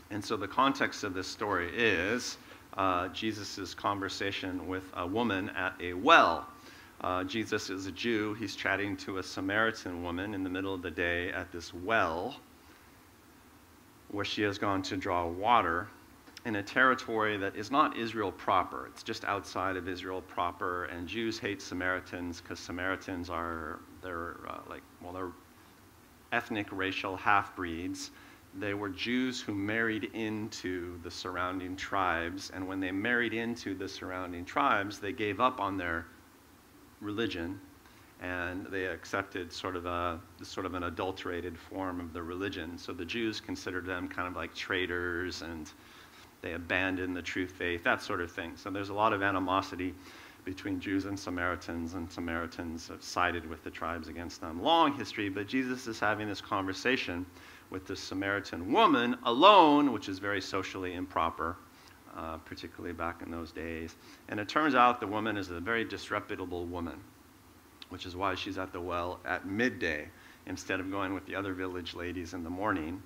And 0.09 0.23
so 0.23 0.37
the 0.37 0.47
context 0.47 1.03
of 1.03 1.13
this 1.13 1.27
story 1.27 1.71
is 1.75 2.37
uh, 2.77 3.09
Jesus' 3.09 3.73
conversation 3.73 4.67
with 4.67 4.83
a 4.95 5.05
woman 5.05 5.49
at 5.51 5.73
a 5.81 5.93
well. 5.93 6.47
Uh, 7.01 7.23
Jesus 7.23 7.69
is 7.69 7.85
a 7.85 7.91
Jew. 7.91 8.33
He's 8.35 8.55
chatting 8.55 8.95
to 8.97 9.17
a 9.17 9.23
Samaritan 9.23 10.03
woman 10.03 10.33
in 10.33 10.43
the 10.43 10.49
middle 10.49 10.73
of 10.73 10.81
the 10.81 10.91
day 10.91 11.31
at 11.31 11.51
this 11.51 11.73
well 11.73 12.35
where 14.11 14.25
she 14.25 14.41
has 14.43 14.57
gone 14.57 14.81
to 14.81 14.97
draw 14.97 15.25
water 15.25 15.87
in 16.45 16.55
a 16.55 16.63
territory 16.63 17.37
that 17.37 17.55
is 17.55 17.71
not 17.71 17.95
Israel 17.97 18.31
proper. 18.31 18.87
It's 18.87 19.03
just 19.03 19.23
outside 19.25 19.77
of 19.77 19.87
Israel 19.87 20.21
proper, 20.21 20.85
and 20.85 21.07
Jews 21.07 21.39
hate 21.39 21.61
Samaritans 21.61 22.41
because 22.41 22.59
Samaritans 22.59 23.29
are 23.29 23.79
they're 24.01 24.37
uh, 24.47 24.59
like 24.67 24.81
well 25.01 25.13
they're 25.13 25.31
ethnic 26.31 26.67
racial 26.71 27.15
half 27.15 27.55
breeds. 27.55 28.11
They 28.59 28.73
were 28.73 28.89
Jews 28.89 29.39
who 29.39 29.53
married 29.55 30.05
into 30.13 30.99
the 31.03 31.11
surrounding 31.11 31.75
tribes, 31.75 32.51
and 32.53 32.67
when 32.67 32.79
they 32.81 32.91
married 32.91 33.33
into 33.33 33.73
the 33.75 33.87
surrounding 33.87 34.43
tribes, 34.43 34.99
they 34.99 35.13
gave 35.13 35.39
up 35.39 35.61
on 35.61 35.77
their 35.77 36.05
religion 36.99 37.59
and 38.21 38.67
they 38.67 38.85
accepted 38.85 39.51
sort 39.51 39.75
of 39.75 39.87
a 39.87 40.19
sort 40.43 40.65
of 40.65 40.75
an 40.75 40.83
adulterated 40.83 41.57
form 41.57 41.99
of 41.99 42.13
the 42.13 42.21
religion. 42.21 42.77
So 42.77 42.93
the 42.93 43.05
Jews 43.05 43.41
considered 43.41 43.85
them 43.85 44.07
kind 44.07 44.27
of 44.27 44.35
like 44.35 44.53
traitors, 44.53 45.41
and 45.41 45.69
they 46.41 46.53
abandoned 46.53 47.15
the 47.15 47.21
true 47.21 47.47
faith, 47.47 47.83
that 47.83 48.01
sort 48.01 48.21
of 48.21 48.31
thing. 48.31 48.53
So 48.55 48.69
there's 48.69 48.89
a 48.89 48.93
lot 48.93 49.11
of 49.11 49.23
animosity 49.23 49.95
between 50.45 50.79
Jews 50.79 51.05
and 51.05 51.19
Samaritans, 51.19 51.95
and 51.95 52.11
Samaritans 52.11 52.87
have 52.87 53.03
sided 53.03 53.47
with 53.47 53.63
the 53.63 53.71
tribes 53.71 54.07
against 54.07 54.39
them. 54.41 54.61
Long 54.61 54.93
history, 54.95 55.29
but 55.29 55.47
Jesus 55.47 55.87
is 55.87 55.99
having 55.99 56.27
this 56.27 56.41
conversation 56.41 57.25
with 57.71 57.87
this 57.87 57.99
Samaritan 57.99 58.71
woman 58.71 59.17
alone, 59.23 59.93
which 59.93 60.09
is 60.09 60.19
very 60.19 60.41
socially 60.41 60.93
improper. 60.93 61.57
Uh, 62.17 62.35
particularly 62.39 62.91
back 62.91 63.21
in 63.21 63.31
those 63.31 63.53
days. 63.53 63.95
And 64.27 64.37
it 64.37 64.49
turns 64.49 64.75
out 64.75 64.99
the 64.99 65.07
woman 65.07 65.37
is 65.37 65.49
a 65.49 65.61
very 65.61 65.85
disreputable 65.85 66.65
woman 66.65 66.99
which 67.91 68.05
is 68.05 68.15
why 68.15 68.33
she's 68.33 68.57
at 68.57 68.71
the 68.71 68.79
well 68.79 69.19
at 69.25 69.45
midday 69.45 70.07
instead 70.47 70.79
of 70.79 70.89
going 70.89 71.13
with 71.13 71.25
the 71.25 71.35
other 71.35 71.53
village 71.53 71.93
ladies 71.93 72.33
in 72.33 72.43
the 72.43 72.49
morning. 72.49 73.01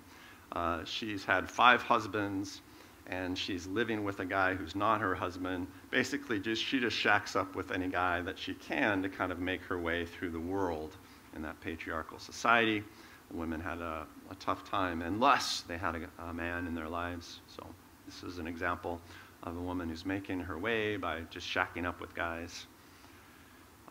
Uh, 0.51 0.83
she's 0.85 1.25
had 1.25 1.49
five 1.49 1.81
husbands, 1.81 2.61
and 3.07 3.37
she's 3.37 3.67
living 3.67 4.03
with 4.03 4.19
a 4.19 4.25
guy 4.25 4.53
who's 4.53 4.75
not 4.75 5.01
her 5.01 5.15
husband. 5.15 5.67
Basically, 5.89 6.39
just 6.39 6.63
she 6.63 6.79
just 6.79 6.95
shacks 6.95 7.35
up 7.35 7.55
with 7.55 7.71
any 7.71 7.87
guy 7.87 8.21
that 8.21 8.37
she 8.37 8.53
can 8.53 9.01
to 9.01 9.09
kind 9.09 9.31
of 9.31 9.39
make 9.39 9.61
her 9.63 9.79
way 9.79 10.05
through 10.05 10.29
the 10.29 10.39
world 10.39 10.95
in 11.35 11.41
that 11.41 11.59
patriarchal 11.61 12.19
society. 12.19 12.83
Women 13.31 13.59
had 13.59 13.79
a, 13.79 14.05
a 14.29 14.35
tough 14.35 14.69
time 14.69 15.01
unless 15.01 15.61
they 15.61 15.77
had 15.77 15.95
a, 15.95 16.23
a 16.23 16.33
man 16.33 16.67
in 16.67 16.75
their 16.75 16.87
lives. 16.87 17.39
So 17.47 17.65
this 18.05 18.23
is 18.23 18.37
an 18.37 18.47
example 18.47 19.01
of 19.43 19.57
a 19.57 19.61
woman 19.61 19.89
who's 19.89 20.05
making 20.05 20.39
her 20.41 20.57
way 20.57 20.95
by 20.95 21.21
just 21.31 21.47
shacking 21.47 21.85
up 21.85 21.99
with 21.99 22.13
guys. 22.13 22.67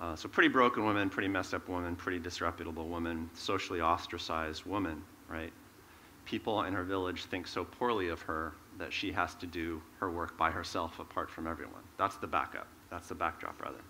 Uh, 0.01 0.17
so 0.17 0.29
pretty 0.29 0.49
broken 0.49 0.85
woman, 0.85 1.09
pretty 1.09 1.29
messed 1.29 1.55
up 1.55 1.69
woman, 1.69 1.95
pretty 1.95 2.19
disreputable 2.19 2.89
woman, 2.89 3.31
socially 3.35 3.81
ostracized 3.81 4.65
woman, 4.65 5.03
right? 5.29 5.53
People 6.25 6.65
in 6.65 6.73
her 6.73 6.83
village 6.83 7.25
think 7.25 7.47
so 7.47 7.65
poorly 7.65 8.09
of 8.09 8.21
her 8.23 8.53
that 8.79 8.93
she 8.93 9.13
has 9.13 9.35
to 9.37 9.47
do 9.47 9.81
her 10.01 10.11
work 10.11 10.37
by 10.37 10.51
herself 10.51 10.99
apart 10.99 11.31
from 11.31 11.47
everyone. 11.47 11.83
That's 11.97 12.17
the 12.17 12.27
backup. 12.27 12.67
That's 12.91 13.09
the 13.09 13.15
backdrop, 13.15 13.61
rather. 13.63 13.81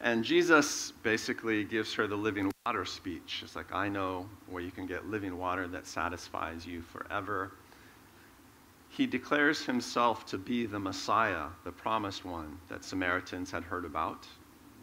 And 0.00 0.24
Jesus 0.24 0.92
basically 1.02 1.62
gives 1.62 1.92
her 1.94 2.06
the 2.06 2.16
living 2.16 2.50
water 2.64 2.84
speech. 2.84 3.42
It's 3.44 3.54
like, 3.54 3.72
I 3.72 3.88
know 3.88 4.26
where 4.48 4.62
you 4.62 4.70
can 4.70 4.86
get 4.86 5.06
living 5.06 5.38
water 5.38 5.68
that 5.68 5.86
satisfies 5.86 6.66
you 6.66 6.80
forever. 6.80 7.52
He 8.88 9.06
declares 9.06 9.64
himself 9.64 10.26
to 10.26 10.38
be 10.38 10.66
the 10.66 10.78
Messiah, 10.78 11.46
the 11.64 11.70
promised 11.70 12.24
one 12.24 12.58
that 12.68 12.84
Samaritans 12.84 13.50
had 13.50 13.62
heard 13.62 13.84
about. 13.84 14.26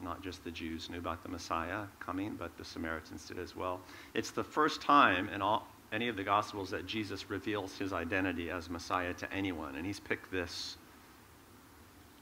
Not 0.03 0.21
just 0.21 0.43
the 0.43 0.51
Jews 0.51 0.89
knew 0.89 0.99
about 0.99 1.23
the 1.23 1.29
Messiah 1.29 1.83
coming, 1.99 2.35
but 2.35 2.55
the 2.57 2.65
Samaritans 2.65 3.25
did 3.27 3.39
as 3.39 3.55
well. 3.55 3.79
It's 4.13 4.31
the 4.31 4.43
first 4.43 4.81
time 4.81 5.29
in 5.29 5.41
all, 5.41 5.67
any 5.91 6.07
of 6.07 6.15
the 6.15 6.23
Gospels 6.23 6.69
that 6.69 6.85
Jesus 6.85 7.29
reveals 7.29 7.77
his 7.77 7.93
identity 7.93 8.49
as 8.49 8.69
Messiah 8.69 9.13
to 9.15 9.33
anyone. 9.33 9.75
And 9.75 9.85
he's 9.85 9.99
picked 9.99 10.31
this 10.31 10.77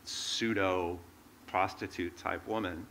pseudo 0.03 0.99
prostitute 1.47 2.15
type 2.17 2.47
woman 2.47 2.85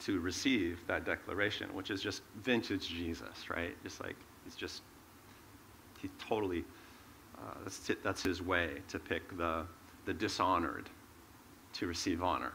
to 0.00 0.20
receive 0.20 0.80
that 0.86 1.04
declaration, 1.04 1.72
which 1.74 1.90
is 1.90 2.02
just 2.02 2.22
vintage 2.42 2.88
Jesus, 2.88 3.50
right? 3.50 3.76
Just 3.82 4.02
like, 4.02 4.16
he's 4.44 4.54
just, 4.54 4.82
he 6.00 6.08
totally, 6.18 6.64
uh, 7.38 7.54
that's, 7.62 7.90
that's 8.02 8.22
his 8.22 8.42
way 8.42 8.80
to 8.88 8.98
pick 8.98 9.36
the, 9.36 9.64
the 10.06 10.14
dishonored 10.14 10.88
to 11.74 11.86
receive 11.86 12.22
honor. 12.22 12.52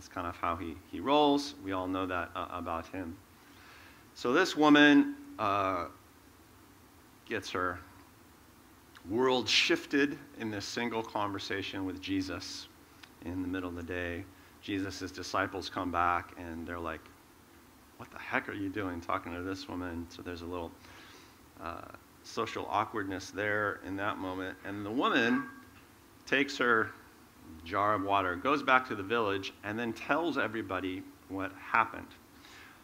That's 0.00 0.08
kind 0.08 0.26
of 0.26 0.34
how 0.38 0.56
he, 0.56 0.76
he 0.90 0.98
rolls. 0.98 1.56
We 1.62 1.72
all 1.72 1.86
know 1.86 2.06
that 2.06 2.30
uh, 2.34 2.46
about 2.52 2.86
him. 2.86 3.14
So 4.14 4.32
this 4.32 4.56
woman 4.56 5.14
uh, 5.38 5.88
gets 7.28 7.50
her 7.50 7.78
world 9.10 9.46
shifted 9.46 10.16
in 10.38 10.50
this 10.50 10.64
single 10.64 11.02
conversation 11.02 11.84
with 11.84 12.00
Jesus 12.00 12.66
in 13.26 13.42
the 13.42 13.48
middle 13.48 13.68
of 13.68 13.76
the 13.76 13.82
day. 13.82 14.24
Jesus' 14.62 15.10
disciples 15.10 15.68
come 15.68 15.92
back 15.92 16.32
and 16.38 16.66
they're 16.66 16.80
like, 16.80 17.02
What 17.98 18.10
the 18.10 18.18
heck 18.18 18.48
are 18.48 18.54
you 18.54 18.70
doing 18.70 19.02
talking 19.02 19.34
to 19.34 19.42
this 19.42 19.68
woman? 19.68 20.06
So 20.08 20.22
there's 20.22 20.40
a 20.40 20.46
little 20.46 20.70
uh, 21.62 21.82
social 22.22 22.66
awkwardness 22.70 23.32
there 23.32 23.80
in 23.86 23.96
that 23.96 24.16
moment. 24.16 24.56
And 24.64 24.86
the 24.86 24.90
woman 24.90 25.44
takes 26.24 26.56
her 26.56 26.90
jar 27.64 27.94
of 27.94 28.02
water, 28.02 28.36
goes 28.36 28.62
back 28.62 28.88
to 28.88 28.94
the 28.94 29.02
village, 29.02 29.52
and 29.64 29.78
then 29.78 29.92
tells 29.92 30.38
everybody 30.38 31.02
what 31.28 31.52
happened. 31.52 32.08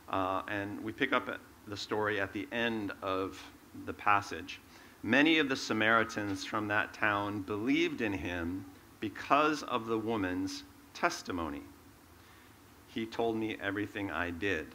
Uh, 0.09 0.43
and 0.49 0.83
we 0.83 0.93
pick 0.93 1.13
up 1.13 1.29
the 1.67 1.77
story 1.77 2.21
at 2.21 2.33
the 2.33 2.47
end 2.53 2.93
of 3.03 3.43
the 3.85 3.93
passage. 3.93 4.61
Many 5.03 5.39
of 5.39 5.49
the 5.49 5.57
Samaritans 5.57 6.45
from 6.45 6.69
that 6.69 6.93
town 6.93 7.43
believed 7.43 8.01
in 8.01 8.13
him 8.13 8.65
because 9.01 9.63
of 9.65 9.87
the 9.87 9.99
woman's 9.99 10.65
testimony. 10.95 11.63
He 12.89 13.07
told 13.07 13.37
me 13.37 13.57
everything 13.63 14.11
I 14.11 14.31
did, 14.31 14.67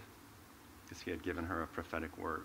because 0.83 1.01
he 1.01 1.11
had 1.11 1.23
given 1.23 1.43
her 1.43 1.63
a 1.63 1.67
prophetic 1.67 2.17
word. 2.17 2.43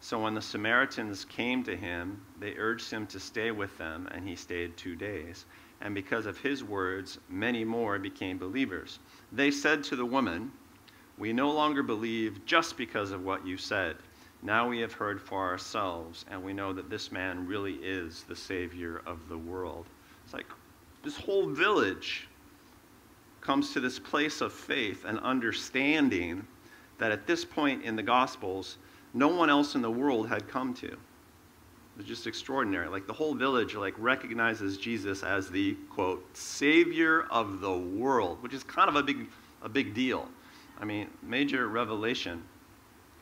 So 0.00 0.20
when 0.20 0.34
the 0.34 0.42
Samaritans 0.42 1.24
came 1.24 1.64
to 1.64 1.74
him, 1.74 2.20
they 2.38 2.54
urged 2.58 2.90
him 2.90 3.06
to 3.06 3.18
stay 3.18 3.50
with 3.50 3.76
them, 3.78 4.06
and 4.12 4.28
he 4.28 4.36
stayed 4.36 4.76
two 4.76 4.96
days. 4.96 5.46
And 5.84 5.94
because 5.94 6.24
of 6.24 6.38
his 6.38 6.64
words, 6.64 7.18
many 7.28 7.62
more 7.62 7.98
became 7.98 8.38
believers. 8.38 8.98
They 9.30 9.50
said 9.50 9.84
to 9.84 9.96
the 9.96 10.06
woman, 10.06 10.50
We 11.18 11.32
no 11.32 11.52
longer 11.52 11.82
believe 11.82 12.44
just 12.46 12.78
because 12.78 13.10
of 13.10 13.22
what 13.22 13.46
you 13.46 13.58
said. 13.58 13.96
Now 14.42 14.68
we 14.68 14.80
have 14.80 14.94
heard 14.94 15.20
for 15.20 15.42
ourselves, 15.42 16.24
and 16.30 16.42
we 16.42 16.54
know 16.54 16.72
that 16.72 16.90
this 16.90 17.12
man 17.12 17.46
really 17.46 17.74
is 17.74 18.24
the 18.24 18.36
Savior 18.36 19.02
of 19.06 19.28
the 19.28 19.38
world. 19.38 19.86
It's 20.24 20.32
like 20.32 20.46
this 21.02 21.16
whole 21.16 21.46
village 21.46 22.28
comes 23.42 23.74
to 23.74 23.80
this 23.80 23.98
place 23.98 24.40
of 24.40 24.52
faith 24.52 25.04
and 25.04 25.18
understanding 25.20 26.46
that 26.96 27.12
at 27.12 27.26
this 27.26 27.44
point 27.44 27.82
in 27.82 27.94
the 27.94 28.02
Gospels, 28.02 28.78
no 29.12 29.28
one 29.28 29.50
else 29.50 29.74
in 29.74 29.82
the 29.82 29.90
world 29.90 30.28
had 30.28 30.48
come 30.48 30.72
to. 30.74 30.96
Just 32.02 32.26
extraordinary. 32.26 32.88
Like 32.88 33.06
the 33.06 33.12
whole 33.12 33.34
village 33.34 33.74
like 33.74 33.94
recognizes 33.98 34.76
Jesus 34.76 35.22
as 35.22 35.48
the 35.48 35.74
quote 35.90 36.24
savior 36.36 37.26
of 37.30 37.60
the 37.60 37.72
world, 37.72 38.42
which 38.42 38.52
is 38.52 38.64
kind 38.64 38.88
of 38.88 38.96
a 38.96 39.02
big 39.02 39.28
a 39.62 39.68
big 39.68 39.94
deal. 39.94 40.28
I 40.80 40.84
mean, 40.84 41.08
major 41.22 41.68
revelation. 41.68 42.42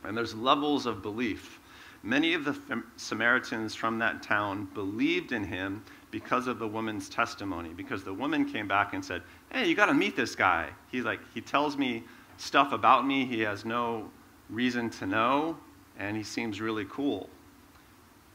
And 0.05 0.17
there's 0.17 0.35
levels 0.35 0.87
of 0.87 1.03
belief. 1.03 1.61
Many 2.03 2.35
of 2.35 2.45
the 2.45 2.83
Samaritans 2.97 3.75
from 3.75 3.99
that 4.01 4.23
town 4.23 4.69
believed 4.75 5.33
in 5.33 5.45
him 5.45 5.85
because 6.11 6.49
of 6.49 6.59
the 6.59 6.67
woman's 6.67 7.09
testimony, 7.09 7.71
because 7.71 8.03
the 8.03 8.13
woman 8.13 8.45
came 8.45 8.67
back 8.67 8.93
and 8.93 9.05
said, 9.05 9.23
Hey, 9.53 9.69
you 9.69 9.75
got 9.75 9.87
to 9.87 9.95
meet 9.95 10.17
this 10.17 10.35
guy. 10.35 10.69
He's 10.91 11.05
like, 11.05 11.21
he 11.33 11.41
tells 11.41 11.77
me 11.77 12.03
stuff 12.39 12.73
about 12.73 13.07
me 13.07 13.25
he 13.25 13.41
has 13.41 13.65
no 13.65 14.11
reason 14.51 14.91
to 14.91 15.07
know, 15.07 15.57
and 15.99 16.17
he 16.17 16.23
seems 16.23 16.61
really 16.61 16.87
cool. 16.91 17.31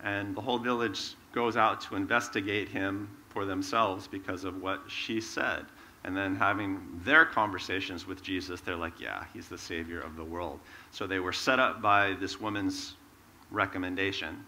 And 0.03 0.35
the 0.35 0.41
whole 0.41 0.59
village 0.59 1.15
goes 1.33 1.57
out 1.57 1.81
to 1.81 1.95
investigate 1.95 2.69
him 2.69 3.09
for 3.29 3.45
themselves 3.45 4.07
because 4.07 4.43
of 4.43 4.61
what 4.61 4.81
she 4.87 5.19
said. 5.19 5.65
And 6.03 6.15
then 6.15 6.35
having 6.35 6.79
their 7.03 7.25
conversations 7.25 8.07
with 8.07 8.21
Jesus, 8.23 8.61
they're 8.61 8.75
like, 8.75 8.99
yeah, 8.99 9.25
he's 9.33 9.47
the 9.47 9.57
Savior 9.57 9.99
of 9.99 10.15
the 10.15 10.23
world. 10.23 10.59
So 10.91 11.05
they 11.05 11.19
were 11.19 11.33
set 11.33 11.59
up 11.59 11.81
by 11.81 12.13
this 12.13 12.39
woman's 12.39 12.95
recommendation. 13.51 14.45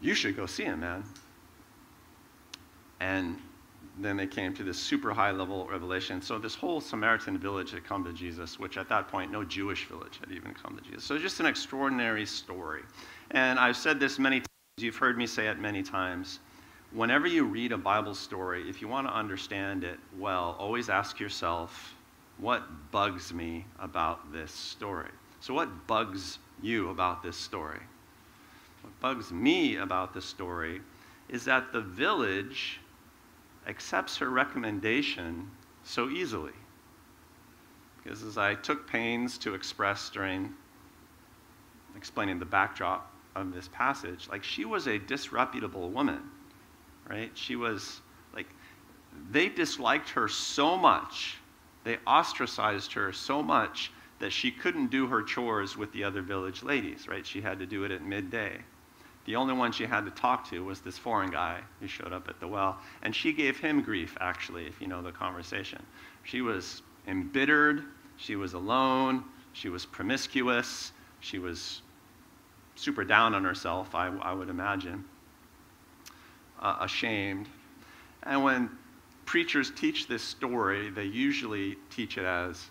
You 0.00 0.14
should 0.14 0.36
go 0.36 0.46
see 0.46 0.64
him, 0.64 0.80
man. 0.80 1.04
And 3.00 3.38
then 3.98 4.16
they 4.16 4.26
came 4.26 4.52
to 4.54 4.64
this 4.64 4.78
super 4.78 5.12
high 5.12 5.30
level 5.30 5.66
revelation. 5.66 6.20
So 6.20 6.38
this 6.38 6.54
whole 6.54 6.80
Samaritan 6.80 7.38
village 7.38 7.70
had 7.70 7.84
come 7.84 8.04
to 8.04 8.12
Jesus, 8.12 8.58
which 8.58 8.76
at 8.76 8.88
that 8.88 9.08
point 9.08 9.30
no 9.30 9.44
Jewish 9.44 9.86
village 9.86 10.18
had 10.20 10.32
even 10.32 10.52
come 10.54 10.76
to 10.76 10.82
Jesus. 10.82 11.04
So 11.04 11.16
just 11.18 11.40
an 11.40 11.46
extraordinary 11.46 12.26
story. 12.26 12.82
And 13.30 13.58
I've 13.58 13.76
said 13.76 14.00
this 14.00 14.18
many 14.18 14.40
times, 14.40 14.48
you've 14.78 14.96
heard 14.96 15.16
me 15.16 15.26
say 15.26 15.46
it 15.46 15.58
many 15.58 15.82
times. 15.82 16.40
Whenever 16.92 17.26
you 17.26 17.44
read 17.44 17.72
a 17.72 17.78
Bible 17.78 18.14
story, 18.14 18.68
if 18.68 18.80
you 18.80 18.88
want 18.88 19.06
to 19.06 19.14
understand 19.14 19.84
it 19.84 19.98
well, 20.18 20.56
always 20.58 20.88
ask 20.88 21.20
yourself, 21.20 21.94
what 22.38 22.62
bugs 22.90 23.32
me 23.32 23.64
about 23.78 24.32
this 24.32 24.50
story? 24.50 25.10
So, 25.40 25.54
what 25.54 25.86
bugs 25.86 26.38
you 26.62 26.90
about 26.90 27.22
this 27.22 27.36
story? 27.36 27.80
What 28.82 28.98
bugs 29.00 29.32
me 29.32 29.76
about 29.76 30.14
this 30.14 30.24
story 30.24 30.80
is 31.28 31.44
that 31.44 31.72
the 31.72 31.80
village 31.80 32.80
accepts 33.66 34.16
her 34.18 34.30
recommendation 34.30 35.50
so 35.82 36.08
easily. 36.08 36.52
Because 38.02 38.22
as 38.22 38.36
I 38.36 38.54
took 38.54 38.86
pains 38.86 39.38
to 39.38 39.54
express 39.54 40.10
during 40.10 40.52
explaining 41.96 42.38
the 42.38 42.44
backdrop 42.44 43.10
of 43.34 43.54
this 43.54 43.68
passage, 43.68 44.28
like 44.30 44.44
she 44.44 44.64
was 44.64 44.86
a 44.86 44.98
disreputable 44.98 45.90
woman, 45.90 46.20
right? 47.08 47.30
She 47.34 47.56
was 47.56 48.00
like, 48.34 48.46
they 49.30 49.48
disliked 49.48 50.10
her 50.10 50.28
so 50.28 50.76
much, 50.76 51.38
they 51.84 51.98
ostracized 52.06 52.92
her 52.92 53.12
so 53.12 53.42
much 53.42 53.90
that 54.18 54.30
she 54.30 54.50
couldn't 54.50 54.88
do 54.88 55.06
her 55.06 55.22
chores 55.22 55.76
with 55.76 55.92
the 55.92 56.04
other 56.04 56.22
village 56.22 56.62
ladies, 56.62 57.08
right? 57.08 57.26
She 57.26 57.40
had 57.40 57.58
to 57.58 57.66
do 57.66 57.84
it 57.84 57.90
at 57.90 58.02
midday. 58.02 58.58
The 59.24 59.36
only 59.36 59.54
one 59.54 59.72
she 59.72 59.86
had 59.86 60.04
to 60.04 60.10
talk 60.10 60.48
to 60.50 60.64
was 60.64 60.80
this 60.80 60.98
foreign 60.98 61.30
guy 61.30 61.60
who 61.80 61.86
showed 61.86 62.12
up 62.12 62.28
at 62.28 62.40
the 62.40 62.48
well. 62.48 62.78
And 63.02 63.14
she 63.14 63.32
gave 63.32 63.58
him 63.58 63.80
grief, 63.80 64.16
actually, 64.20 64.66
if 64.66 64.80
you 64.80 64.86
know 64.86 65.00
the 65.02 65.12
conversation. 65.12 65.82
She 66.24 66.42
was 66.42 66.82
embittered, 67.06 67.84
she 68.16 68.36
was 68.36 68.52
alone, 68.54 69.24
she 69.52 69.68
was 69.68 69.86
promiscuous, 69.86 70.92
she 71.20 71.38
was 71.38 71.80
super 72.74 73.04
down 73.04 73.34
on 73.34 73.44
herself, 73.44 73.94
I, 73.94 74.08
I 74.08 74.32
would 74.32 74.48
imagine, 74.50 75.04
uh, 76.60 76.76
ashamed. 76.80 77.48
And 78.24 78.42
when 78.42 78.70
preachers 79.24 79.70
teach 79.70 80.06
this 80.06 80.22
story, 80.22 80.90
they 80.90 81.04
usually 81.04 81.76
teach 81.90 82.18
it 82.18 82.24
as, 82.24 82.66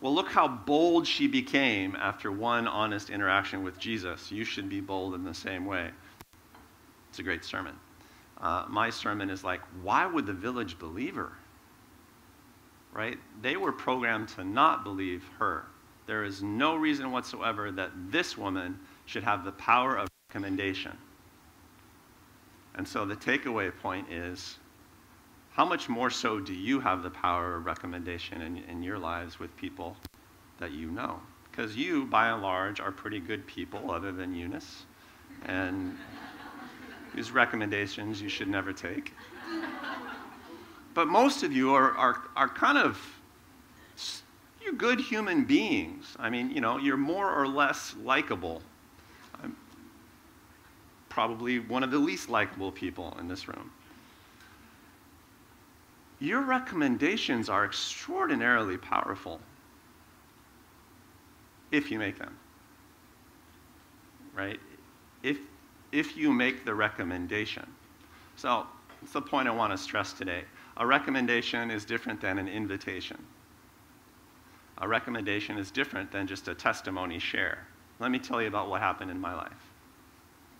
well, 0.00 0.14
look 0.14 0.28
how 0.28 0.46
bold 0.46 1.06
she 1.06 1.26
became 1.26 1.96
after 1.96 2.30
one 2.30 2.68
honest 2.68 3.08
interaction 3.08 3.64
with 3.64 3.78
Jesus. 3.78 4.30
You 4.30 4.44
should 4.44 4.68
be 4.68 4.80
bold 4.80 5.14
in 5.14 5.24
the 5.24 5.34
same 5.34 5.64
way. 5.64 5.90
It's 7.08 7.18
a 7.18 7.22
great 7.22 7.44
sermon. 7.44 7.74
Uh, 8.40 8.66
my 8.68 8.90
sermon 8.90 9.30
is 9.30 9.42
like, 9.42 9.62
why 9.82 10.04
would 10.04 10.26
the 10.26 10.34
village 10.34 10.78
believe 10.78 11.14
her? 11.14 11.32
Right? 12.92 13.18
They 13.40 13.56
were 13.56 13.72
programmed 13.72 14.28
to 14.30 14.44
not 14.44 14.84
believe 14.84 15.24
her. 15.38 15.64
There 16.06 16.24
is 16.24 16.42
no 16.42 16.76
reason 16.76 17.10
whatsoever 17.10 17.72
that 17.72 17.90
this 18.10 18.36
woman 18.36 18.78
should 19.06 19.24
have 19.24 19.44
the 19.44 19.52
power 19.52 19.96
of 19.96 20.08
recommendation. 20.28 20.96
And 22.74 22.86
so 22.86 23.06
the 23.06 23.16
takeaway 23.16 23.72
point 23.82 24.10
is 24.12 24.58
how 25.56 25.64
much 25.64 25.88
more 25.88 26.10
so 26.10 26.38
do 26.38 26.52
you 26.52 26.80
have 26.80 27.02
the 27.02 27.08
power 27.08 27.56
of 27.56 27.64
recommendation 27.64 28.42
in, 28.42 28.58
in 28.68 28.82
your 28.82 28.98
lives 28.98 29.38
with 29.38 29.56
people 29.56 29.96
that 30.58 30.72
you 30.72 30.90
know? 30.90 31.18
Because 31.50 31.74
you, 31.74 32.04
by 32.04 32.28
and 32.28 32.42
large, 32.42 32.78
are 32.78 32.92
pretty 32.92 33.20
good 33.20 33.46
people, 33.46 33.90
other 33.90 34.12
than 34.12 34.34
Eunice, 34.34 34.84
and 35.46 35.96
whose 37.14 37.30
recommendations 37.30 38.20
you 38.20 38.28
should 38.28 38.48
never 38.48 38.70
take. 38.70 39.14
But 40.92 41.08
most 41.08 41.42
of 41.42 41.54
you 41.54 41.72
are, 41.72 41.92
are, 41.92 42.24
are 42.36 42.50
kind 42.50 42.76
of 42.76 43.00
you're 44.62 44.74
good 44.74 45.00
human 45.00 45.44
beings. 45.44 46.16
I 46.18 46.28
mean, 46.28 46.50
you 46.50 46.60
know, 46.60 46.76
you're 46.76 46.98
more 46.98 47.32
or 47.32 47.48
less 47.48 47.94
likable. 48.02 48.60
I'm 49.42 49.56
probably 51.08 51.60
one 51.60 51.82
of 51.82 51.90
the 51.90 51.98
least 51.98 52.28
likable 52.28 52.70
people 52.70 53.16
in 53.18 53.26
this 53.26 53.48
room 53.48 53.70
your 56.18 56.40
recommendations 56.40 57.48
are 57.48 57.64
extraordinarily 57.64 58.78
powerful 58.78 59.40
if 61.72 61.90
you 61.90 61.98
make 61.98 62.18
them. 62.18 62.36
Right? 64.34 64.60
If, 65.22 65.38
if 65.92 66.16
you 66.16 66.32
make 66.32 66.64
the 66.64 66.74
recommendation. 66.74 67.66
So, 68.36 68.66
that's 69.00 69.12
the 69.12 69.22
point 69.22 69.48
I 69.48 69.50
want 69.50 69.72
to 69.72 69.78
stress 69.78 70.12
today. 70.12 70.44
A 70.78 70.86
recommendation 70.86 71.70
is 71.70 71.84
different 71.84 72.20
than 72.20 72.38
an 72.38 72.48
invitation. 72.48 73.18
A 74.78 74.88
recommendation 74.88 75.58
is 75.58 75.70
different 75.70 76.10
than 76.12 76.26
just 76.26 76.48
a 76.48 76.54
testimony 76.54 77.18
share. 77.18 77.66
Let 77.98 78.10
me 78.10 78.18
tell 78.18 78.42
you 78.42 78.48
about 78.48 78.68
what 78.68 78.80
happened 78.80 79.10
in 79.10 79.18
my 79.18 79.34
life. 79.34 79.52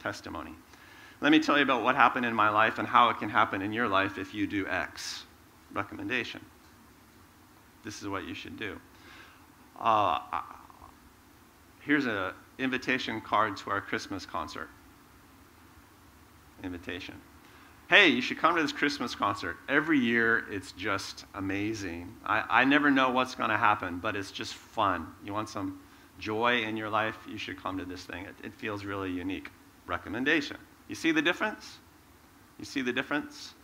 Testimony. 0.02 0.52
Let 1.20 1.32
me 1.32 1.38
tell 1.38 1.56
you 1.56 1.62
about 1.62 1.82
what 1.82 1.96
happened 1.96 2.24
in 2.24 2.34
my 2.34 2.48
life 2.48 2.78
and 2.78 2.88
how 2.88 3.08
it 3.10 3.18
can 3.18 3.28
happen 3.28 3.62
in 3.62 3.72
your 3.72 3.88
life 3.88 4.18
if 4.18 4.34
you 4.34 4.46
do 4.46 4.66
X 4.68 5.25
recommendation. 5.72 6.44
This 7.84 8.02
is 8.02 8.08
what 8.08 8.26
you 8.26 8.34
should 8.34 8.58
do. 8.58 8.78
Uh, 9.78 10.18
here's 11.80 12.06
an 12.06 12.32
invitation 12.58 13.20
card 13.20 13.56
to 13.58 13.70
our 13.70 13.80
Christmas 13.80 14.26
concert. 14.26 14.68
Invitation. 16.64 17.14
Hey, 17.88 18.08
you 18.08 18.20
should 18.20 18.38
come 18.38 18.56
to 18.56 18.62
this 18.62 18.72
Christmas 18.72 19.14
concert. 19.14 19.58
Every 19.68 19.98
year, 19.98 20.44
it's 20.50 20.72
just 20.72 21.24
amazing. 21.34 22.12
I, 22.24 22.42
I 22.48 22.64
never 22.64 22.90
know 22.90 23.10
what's 23.10 23.36
going 23.36 23.50
to 23.50 23.56
happen, 23.56 23.98
but 23.98 24.16
it's 24.16 24.32
just 24.32 24.54
fun. 24.54 25.06
You 25.24 25.32
want 25.32 25.48
some 25.48 25.78
joy 26.18 26.62
in 26.62 26.76
your 26.76 26.90
life, 26.90 27.16
you 27.28 27.38
should 27.38 27.62
come 27.62 27.78
to 27.78 27.84
this 27.84 28.02
thing. 28.02 28.24
It, 28.24 28.34
it 28.42 28.54
feels 28.54 28.84
really 28.84 29.12
unique. 29.12 29.50
Recommendation. 29.86 30.56
You 30.88 30.96
see 30.96 31.12
the 31.12 31.22
difference? 31.22 31.78
You 32.58 32.64
see 32.64 32.82
the 32.82 32.92
difference? 32.92 33.54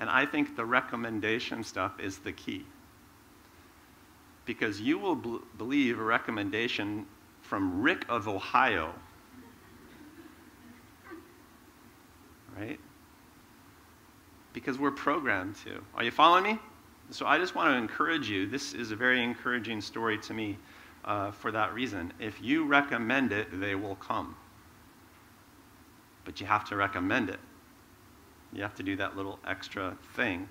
And 0.00 0.08
I 0.08 0.24
think 0.24 0.56
the 0.56 0.64
recommendation 0.64 1.62
stuff 1.62 2.00
is 2.00 2.18
the 2.18 2.32
key. 2.32 2.64
Because 4.46 4.80
you 4.80 4.98
will 4.98 5.14
believe 5.58 6.00
a 6.00 6.02
recommendation 6.02 7.06
from 7.42 7.82
Rick 7.82 8.06
of 8.08 8.26
Ohio, 8.26 8.94
right? 12.58 12.80
Because 14.52 14.78
we're 14.78 14.90
programmed 14.90 15.56
to. 15.64 15.82
Are 15.94 16.02
you 16.02 16.10
following 16.10 16.44
me? 16.44 16.58
So 17.10 17.26
I 17.26 17.38
just 17.38 17.54
want 17.54 17.70
to 17.70 17.76
encourage 17.76 18.28
you. 18.28 18.46
This 18.46 18.72
is 18.72 18.90
a 18.90 18.96
very 18.96 19.22
encouraging 19.22 19.80
story 19.80 20.18
to 20.18 20.34
me 20.34 20.56
uh, 21.04 21.30
for 21.30 21.52
that 21.52 21.74
reason. 21.74 22.12
If 22.18 22.42
you 22.42 22.64
recommend 22.64 23.32
it, 23.32 23.48
they 23.60 23.74
will 23.74 23.96
come. 23.96 24.36
But 26.24 26.40
you 26.40 26.46
have 26.46 26.64
to 26.68 26.76
recommend 26.76 27.30
it. 27.30 27.40
You 28.52 28.62
have 28.62 28.74
to 28.76 28.82
do 28.82 28.96
that 28.96 29.16
little 29.16 29.38
extra 29.46 29.96
thing. 30.14 30.48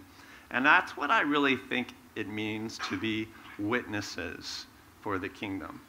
And 0.52 0.66
that's 0.66 0.98
what 0.98 1.12
I 1.12 1.22
really 1.22 1.56
think 1.56 1.90
it 2.16 2.28
means 2.28 2.80
to 2.90 2.98
be 2.98 3.28
witnesses 3.58 4.66
for 5.02 5.18
the 5.18 5.30
kingdom. 5.30 5.82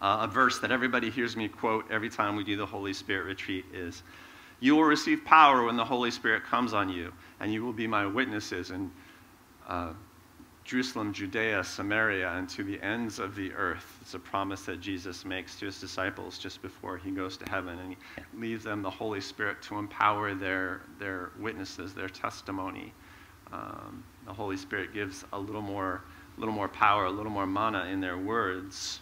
Uh, 0.00 0.18
a 0.22 0.26
verse 0.26 0.58
that 0.60 0.70
everybody 0.70 1.10
hears 1.10 1.36
me 1.36 1.48
quote 1.48 1.84
every 1.90 2.08
time 2.08 2.36
we 2.36 2.44
do 2.44 2.56
the 2.56 2.64
Holy 2.66 2.92
Spirit 2.92 3.24
retreat 3.24 3.64
is 3.72 4.02
You 4.60 4.76
will 4.76 4.84
receive 4.84 5.24
power 5.24 5.64
when 5.64 5.76
the 5.76 5.84
Holy 5.84 6.10
Spirit 6.10 6.44
comes 6.44 6.74
on 6.74 6.88
you, 6.88 7.12
and 7.40 7.52
you 7.52 7.64
will 7.64 7.72
be 7.72 7.86
my 7.86 8.06
witnesses. 8.06 8.70
And 8.70 8.90
uh, 9.66 9.92
Jerusalem, 10.70 11.12
Judea, 11.12 11.64
Samaria, 11.64 12.30
and 12.30 12.48
to 12.50 12.62
the 12.62 12.80
ends 12.80 13.18
of 13.18 13.34
the 13.34 13.52
earth. 13.54 13.98
It's 14.02 14.14
a 14.14 14.20
promise 14.20 14.62
that 14.66 14.80
Jesus 14.80 15.24
makes 15.24 15.58
to 15.58 15.66
his 15.66 15.80
disciples 15.80 16.38
just 16.38 16.62
before 16.62 16.96
he 16.96 17.10
goes 17.10 17.36
to 17.38 17.50
heaven. 17.50 17.76
And 17.76 17.90
he 17.90 17.96
leaves 18.40 18.62
them 18.62 18.80
the 18.80 18.88
Holy 18.88 19.20
Spirit 19.20 19.60
to 19.62 19.78
empower 19.78 20.32
their, 20.32 20.82
their 21.00 21.32
witnesses, 21.40 21.92
their 21.92 22.08
testimony. 22.08 22.94
Um, 23.52 24.04
the 24.24 24.32
Holy 24.32 24.56
Spirit 24.56 24.94
gives 24.94 25.24
a 25.32 25.38
little 25.40 25.60
more, 25.60 26.04
a 26.36 26.40
little 26.40 26.54
more 26.54 26.68
power, 26.68 27.06
a 27.06 27.10
little 27.10 27.32
more 27.32 27.48
mana 27.48 27.86
in 27.86 28.00
their 28.00 28.18
words 28.18 29.00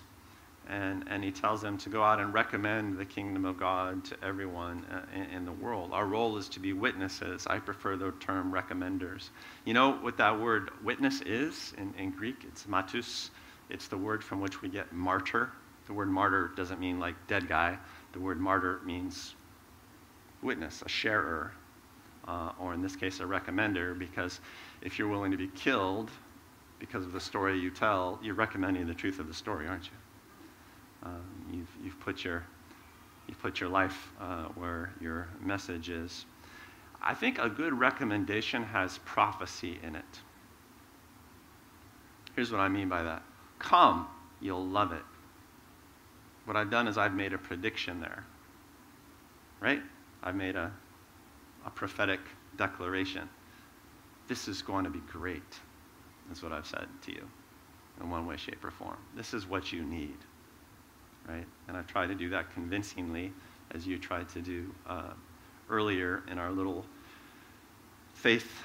and, 0.68 1.04
and 1.08 1.24
he 1.24 1.30
tells 1.30 1.62
them 1.62 1.78
to 1.78 1.88
go 1.88 2.02
out 2.02 2.20
and 2.20 2.34
recommend 2.34 2.98
the 2.98 3.04
kingdom 3.04 3.44
of 3.46 3.58
God 3.58 4.04
to 4.04 4.16
everyone 4.22 4.84
uh, 4.92 5.00
in, 5.14 5.24
in, 5.36 5.44
the 5.46 5.52
world. 5.52 5.90
Our 5.92 6.06
role 6.06 6.36
is 6.36 6.48
to 6.50 6.60
be 6.60 6.74
witnesses. 6.74 7.46
I 7.46 7.58
prefer 7.58 7.96
the 7.96 8.12
term 8.20 8.52
recommenders. 8.52 9.30
You 9.64 9.72
know 9.72 9.92
what 9.92 10.18
that 10.18 10.38
word 10.38 10.70
witness 10.84 11.22
is 11.22 11.72
in, 11.78 11.94
in 11.96 12.10
Greek? 12.10 12.44
It's 12.46 12.64
martus. 12.64 13.30
It's 13.70 13.88
the 13.88 13.96
word 13.96 14.22
from 14.22 14.40
which 14.40 14.60
we 14.60 14.68
get 14.68 14.92
martyr. 14.92 15.50
The 15.86 15.94
word 15.94 16.10
martyr 16.10 16.50
doesn't 16.54 16.80
mean 16.80 17.00
like 17.00 17.14
dead 17.28 17.48
guy. 17.48 17.78
The 18.12 18.20
word 18.20 18.38
martyr 18.38 18.80
means 18.84 19.34
witness, 20.42 20.82
a 20.84 20.88
sharer, 20.88 21.52
uh, 22.26 22.52
or 22.60 22.74
in 22.74 22.82
this 22.82 22.94
case, 22.94 23.20
a 23.20 23.24
recommender, 23.24 23.98
because 23.98 24.40
if 24.82 24.98
you're 24.98 25.08
willing 25.08 25.30
to 25.30 25.38
be 25.38 25.48
killed 25.48 26.10
because 26.78 27.04
of 27.04 27.12
the 27.12 27.20
story 27.20 27.58
you 27.58 27.70
tell, 27.70 28.18
you're 28.22 28.34
recommending 28.34 28.86
the 28.86 28.94
truth 28.94 29.18
of 29.18 29.28
the 29.28 29.34
story, 29.34 29.66
aren't 29.66 29.86
you? 29.86 29.96
Um, 31.02 31.22
you've, 31.52 31.84
you've, 31.84 32.00
put 32.00 32.24
your, 32.24 32.44
you've 33.26 33.40
put 33.40 33.60
your 33.60 33.68
life 33.68 34.12
uh, 34.20 34.44
where 34.54 34.92
your 35.00 35.28
message 35.40 35.90
is. 35.90 36.26
I 37.02 37.14
think 37.14 37.38
a 37.38 37.48
good 37.48 37.78
recommendation 37.78 38.62
has 38.64 38.98
prophecy 38.98 39.78
in 39.82 39.94
it. 39.94 40.20
Here's 42.34 42.50
what 42.50 42.60
I 42.60 42.68
mean 42.68 42.88
by 42.88 43.02
that 43.02 43.22
Come, 43.58 44.06
you'll 44.40 44.66
love 44.66 44.92
it. 44.92 45.02
What 46.44 46.56
I've 46.56 46.70
done 46.70 46.88
is 46.88 46.96
I've 46.96 47.14
made 47.14 47.32
a 47.32 47.38
prediction 47.38 48.00
there. 48.00 48.24
Right? 49.60 49.82
I've 50.22 50.36
made 50.36 50.56
a, 50.56 50.72
a 51.66 51.70
prophetic 51.70 52.20
declaration. 52.56 53.28
This 54.28 54.48
is 54.48 54.62
going 54.62 54.84
to 54.84 54.90
be 54.90 55.00
great, 55.10 55.58
is 56.30 56.42
what 56.42 56.52
I've 56.52 56.66
said 56.66 56.86
to 57.02 57.12
you 57.12 57.26
in 58.00 58.10
one 58.10 58.26
way, 58.26 58.36
shape, 58.36 58.64
or 58.64 58.70
form. 58.70 58.98
This 59.16 59.34
is 59.34 59.46
what 59.46 59.72
you 59.72 59.82
need 59.82 60.16
right? 61.28 61.46
And 61.68 61.76
I 61.76 61.82
try 61.82 62.06
to 62.06 62.14
do 62.14 62.30
that 62.30 62.52
convincingly, 62.52 63.32
as 63.72 63.86
you 63.86 63.98
tried 63.98 64.28
to 64.30 64.40
do 64.40 64.74
uh, 64.88 65.12
earlier 65.70 66.22
in 66.30 66.38
our 66.38 66.50
little 66.50 66.84
faith 68.14 68.62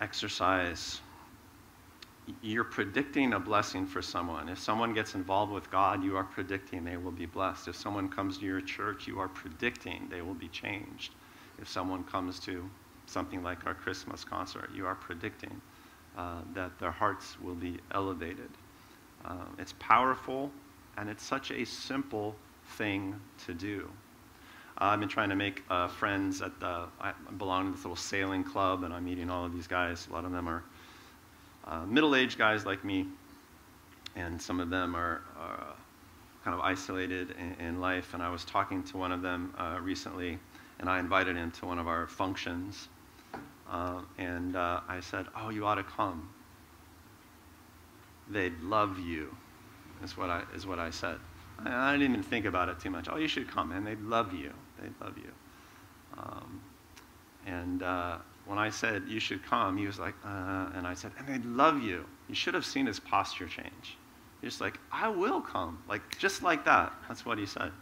exercise. 0.00 1.00
You're 2.42 2.64
predicting 2.64 3.32
a 3.32 3.40
blessing 3.40 3.86
for 3.86 4.02
someone. 4.02 4.48
If 4.48 4.58
someone 4.58 4.94
gets 4.94 5.14
involved 5.14 5.52
with 5.52 5.70
God, 5.70 6.04
you 6.04 6.16
are 6.16 6.24
predicting 6.24 6.84
they 6.84 6.96
will 6.96 7.10
be 7.10 7.26
blessed. 7.26 7.68
If 7.68 7.76
someone 7.76 8.08
comes 8.08 8.38
to 8.38 8.44
your 8.44 8.60
church, 8.60 9.06
you 9.06 9.18
are 9.18 9.28
predicting 9.28 10.06
they 10.10 10.22
will 10.22 10.34
be 10.34 10.48
changed. 10.48 11.14
If 11.60 11.68
someone 11.68 12.04
comes 12.04 12.38
to 12.40 12.68
something 13.06 13.42
like 13.42 13.66
our 13.66 13.74
Christmas 13.74 14.24
concert, 14.24 14.70
you 14.74 14.86
are 14.86 14.94
predicting 14.94 15.60
uh, 16.16 16.40
that 16.54 16.78
their 16.78 16.92
hearts 16.92 17.36
will 17.40 17.54
be 17.54 17.78
elevated. 17.92 18.50
Uh, 19.24 19.34
it's 19.58 19.74
powerful 19.78 20.50
and 20.96 21.08
it's 21.08 21.24
such 21.24 21.50
a 21.50 21.64
simple 21.64 22.34
thing 22.76 23.14
to 23.46 23.54
do. 23.54 23.88
Uh, 24.80 24.84
I've 24.84 25.00
been 25.00 25.08
trying 25.08 25.28
to 25.28 25.36
make 25.36 25.62
uh, 25.68 25.88
friends 25.88 26.40
at 26.40 26.58
the, 26.60 26.86
I 27.00 27.12
belong 27.36 27.66
to 27.66 27.76
this 27.76 27.84
little 27.84 27.96
sailing 27.96 28.44
club, 28.44 28.82
and 28.84 28.94
I'm 28.94 29.04
meeting 29.04 29.28
all 29.28 29.44
of 29.44 29.52
these 29.52 29.66
guys. 29.66 30.06
A 30.10 30.12
lot 30.12 30.24
of 30.24 30.32
them 30.32 30.48
are 30.48 30.62
uh, 31.66 31.84
middle 31.86 32.14
aged 32.14 32.38
guys 32.38 32.64
like 32.64 32.84
me, 32.84 33.06
and 34.16 34.40
some 34.40 34.58
of 34.58 34.70
them 34.70 34.96
are, 34.96 35.22
are 35.38 35.74
kind 36.44 36.54
of 36.54 36.60
isolated 36.60 37.34
in, 37.38 37.66
in, 37.66 37.80
life. 37.80 38.14
And 38.14 38.22
I 38.22 38.30
was 38.30 38.44
talking 38.44 38.82
to 38.84 38.96
one 38.96 39.12
of 39.12 39.20
them 39.20 39.54
uh, 39.58 39.78
recently, 39.82 40.38
and 40.78 40.88
I 40.88 40.98
invited 40.98 41.36
him 41.36 41.50
to 41.52 41.66
one 41.66 41.78
of 41.78 41.86
our 41.86 42.06
functions. 42.06 42.88
Uh, 43.70 44.00
and 44.18 44.56
uh, 44.56 44.80
I 44.88 45.00
said, 45.00 45.26
Oh, 45.36 45.50
you 45.50 45.66
ought 45.66 45.76
to 45.76 45.82
come. 45.82 46.28
They'd 48.30 48.58
love 48.62 48.98
you, 48.98 49.36
is 50.02 50.16
what 50.16 50.30
I, 50.30 50.42
is 50.54 50.66
what 50.66 50.78
I 50.78 50.90
said. 50.90 51.18
I, 51.64 51.90
I 51.90 51.92
didn't 51.92 52.12
even 52.12 52.22
think 52.22 52.46
about 52.46 52.68
it 52.68 52.80
too 52.80 52.90
much. 52.90 53.08
Oh, 53.10 53.16
you 53.16 53.28
should 53.28 53.48
come, 53.48 53.72
and 53.72 53.86
they'd 53.86 54.00
love 54.00 54.32
you. 54.32 54.52
They'd 54.80 54.94
love 55.00 55.16
you. 55.18 55.30
Um, 56.18 56.60
and 57.46 57.82
uh, 57.82 58.18
when 58.46 58.58
I 58.58 58.70
said, 58.70 59.04
You 59.06 59.20
should 59.20 59.44
come, 59.44 59.76
he 59.76 59.86
was 59.86 59.98
like, 59.98 60.14
uh, 60.24 60.70
And 60.74 60.86
I 60.86 60.94
said, 60.94 61.12
And 61.18 61.26
they'd 61.26 61.44
love 61.44 61.82
you. 61.82 62.04
You 62.28 62.34
should 62.34 62.54
have 62.54 62.64
seen 62.64 62.86
his 62.86 63.00
posture 63.00 63.46
change. 63.46 63.96
He's 64.40 64.60
like, 64.60 64.78
I 64.90 65.08
will 65.08 65.40
come. 65.40 65.82
Like, 65.88 66.18
just 66.18 66.42
like 66.42 66.64
that. 66.64 66.92
That's 67.08 67.26
what 67.26 67.38
he 67.38 67.46
said. 67.46 67.72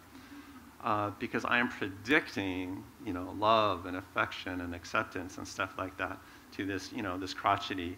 Uh, 0.82 1.10
because 1.18 1.44
I 1.44 1.58
am 1.58 1.68
predicting, 1.68 2.84
you 3.04 3.12
know, 3.12 3.34
love 3.38 3.86
and 3.86 3.96
affection 3.96 4.60
and 4.60 4.74
acceptance 4.74 5.38
and 5.38 5.46
stuff 5.46 5.74
like 5.78 5.96
that 5.98 6.18
to 6.52 6.66
this, 6.66 6.92
you 6.92 7.02
know, 7.02 7.18
this 7.18 7.34
crotchety 7.34 7.96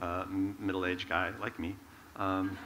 uh, 0.00 0.24
middle-aged 0.28 1.08
guy 1.08 1.32
like 1.40 1.58
me. 1.58 1.76
Um, 2.16 2.56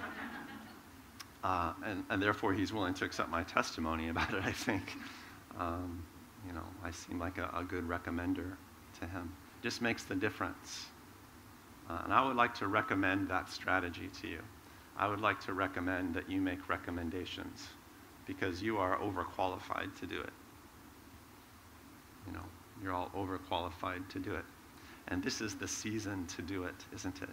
uh, 1.45 1.75
and, 1.85 2.03
and, 2.09 2.23
therefore, 2.23 2.55
he's 2.55 2.73
willing 2.73 2.95
to 2.95 3.05
accept 3.05 3.29
my 3.29 3.43
testimony 3.43 4.09
about 4.09 4.33
it, 4.33 4.43
I 4.45 4.53
think. 4.53 4.97
Um, 5.59 6.03
you 6.47 6.55
know, 6.55 6.65
I 6.83 6.91
seem 6.91 7.19
like 7.19 7.37
a, 7.37 7.51
a, 7.55 7.63
good 7.63 7.87
recommender 7.87 8.57
to 9.01 9.07
him. 9.07 9.31
Just 9.63 9.83
makes 9.83 10.05
the 10.05 10.15
difference. 10.15 10.87
Uh, 11.89 12.01
and 12.05 12.15
I 12.15 12.27
would 12.27 12.37
like 12.37 12.55
to 12.55 12.67
recommend 12.67 13.29
that 13.29 13.51
strategy 13.51 14.09
to 14.23 14.29
you. 14.29 14.41
I 14.97 15.07
would 15.07 15.21
like 15.21 15.39
to 15.45 15.53
recommend 15.53 16.15
that 16.15 16.31
you 16.31 16.41
make 16.41 16.69
recommendations 16.69 17.69
because 18.27 18.63
you 18.63 18.79
are 18.79 18.99
overqualified 18.99 19.95
to 20.01 20.07
do 20.07 20.19
it. 20.21 20.33
You 22.27 22.33
know, 22.33 22.45
you're 22.83 22.95
all 22.95 23.11
overqualified 23.15 24.09
to 24.09 24.19
do 24.19 24.35
it. 24.35 24.45
And 25.09 25.23
this 25.23 25.43
is 25.43 25.55
the 25.55 25.69
season 25.69 26.27
to 26.29 26.43
do 26.43 26.65
it, 26.65 26.87
isn't 26.95 27.21
it? 27.23 27.29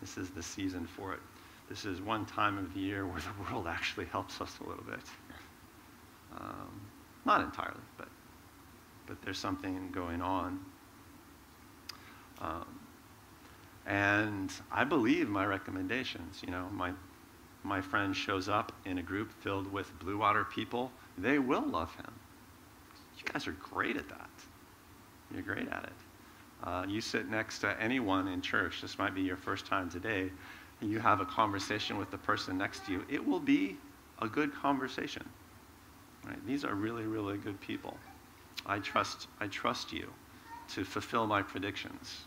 This 0.00 0.18
is 0.18 0.30
the 0.30 0.42
season 0.42 0.86
for 0.86 1.12
it. 1.12 1.20
This 1.68 1.84
is 1.84 2.00
one 2.00 2.26
time 2.26 2.58
of 2.58 2.74
the 2.74 2.80
year 2.80 3.06
where 3.06 3.20
the 3.20 3.52
world 3.52 3.66
actually 3.66 4.06
helps 4.06 4.40
us 4.40 4.58
a 4.64 4.68
little 4.68 4.84
bit. 4.84 5.00
Um, 6.38 6.80
not 7.24 7.40
entirely, 7.40 7.80
but, 7.96 8.08
but 9.06 9.20
there's 9.22 9.38
something 9.38 9.90
going 9.92 10.20
on. 10.20 10.60
Um, 12.40 12.80
and 13.86 14.52
I 14.70 14.84
believe 14.84 15.28
my 15.28 15.46
recommendations. 15.46 16.42
You 16.44 16.50
know, 16.50 16.68
my, 16.72 16.92
my 17.62 17.80
friend 17.80 18.14
shows 18.14 18.48
up 18.48 18.72
in 18.84 18.98
a 18.98 19.02
group 19.02 19.32
filled 19.40 19.70
with 19.72 19.96
Blue 19.98 20.18
Water 20.18 20.44
people, 20.44 20.90
they 21.16 21.38
will 21.38 21.66
love 21.66 21.94
him. 21.96 22.12
You 23.18 23.32
guys 23.32 23.46
are 23.46 23.52
great 23.52 23.96
at 23.96 24.08
that. 24.08 24.30
You're 25.32 25.42
great 25.42 25.68
at 25.68 25.84
it. 25.84 25.92
Uh, 26.62 26.84
you 26.88 27.00
sit 27.00 27.28
next 27.28 27.58
to 27.60 27.80
anyone 27.80 28.28
in 28.28 28.40
church, 28.40 28.80
this 28.80 28.98
might 28.98 29.14
be 29.14 29.20
your 29.20 29.36
first 29.36 29.66
time 29.66 29.90
today, 29.90 30.30
and 30.80 30.90
you 30.90 30.98
have 30.98 31.20
a 31.20 31.24
conversation 31.24 31.98
with 31.98 32.10
the 32.10 32.18
person 32.18 32.58
next 32.58 32.86
to 32.86 32.92
you, 32.92 33.04
it 33.08 33.24
will 33.24 33.40
be 33.40 33.76
a 34.20 34.28
good 34.28 34.54
conversation. 34.54 35.28
Right? 36.26 36.46
These 36.46 36.64
are 36.64 36.74
really, 36.74 37.04
really 37.04 37.36
good 37.36 37.60
people. 37.60 37.96
I 38.66 38.78
trust, 38.78 39.28
I 39.40 39.46
trust 39.48 39.92
you 39.92 40.10
to 40.70 40.84
fulfill 40.84 41.26
my 41.26 41.42
predictions. 41.42 42.22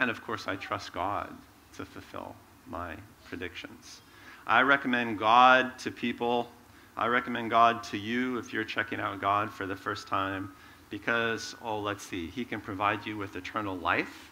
And 0.00 0.10
of 0.10 0.22
course, 0.24 0.46
I 0.46 0.56
trust 0.56 0.92
God 0.92 1.34
to 1.76 1.84
fulfill 1.84 2.34
my 2.68 2.94
predictions. 3.28 4.00
I 4.46 4.62
recommend 4.62 5.18
God 5.18 5.78
to 5.80 5.90
people. 5.90 6.48
I 6.96 7.06
recommend 7.06 7.50
God 7.50 7.82
to 7.84 7.98
you 7.98 8.38
if 8.38 8.52
you're 8.52 8.64
checking 8.64 9.00
out 9.00 9.20
God 9.20 9.50
for 9.50 9.66
the 9.66 9.76
first 9.76 10.08
time 10.08 10.52
because, 10.90 11.54
oh, 11.62 11.78
let's 11.78 12.04
see, 12.04 12.28
He 12.28 12.44
can 12.44 12.60
provide 12.60 13.04
you 13.06 13.16
with 13.16 13.36
eternal 13.36 13.76
life, 13.76 14.30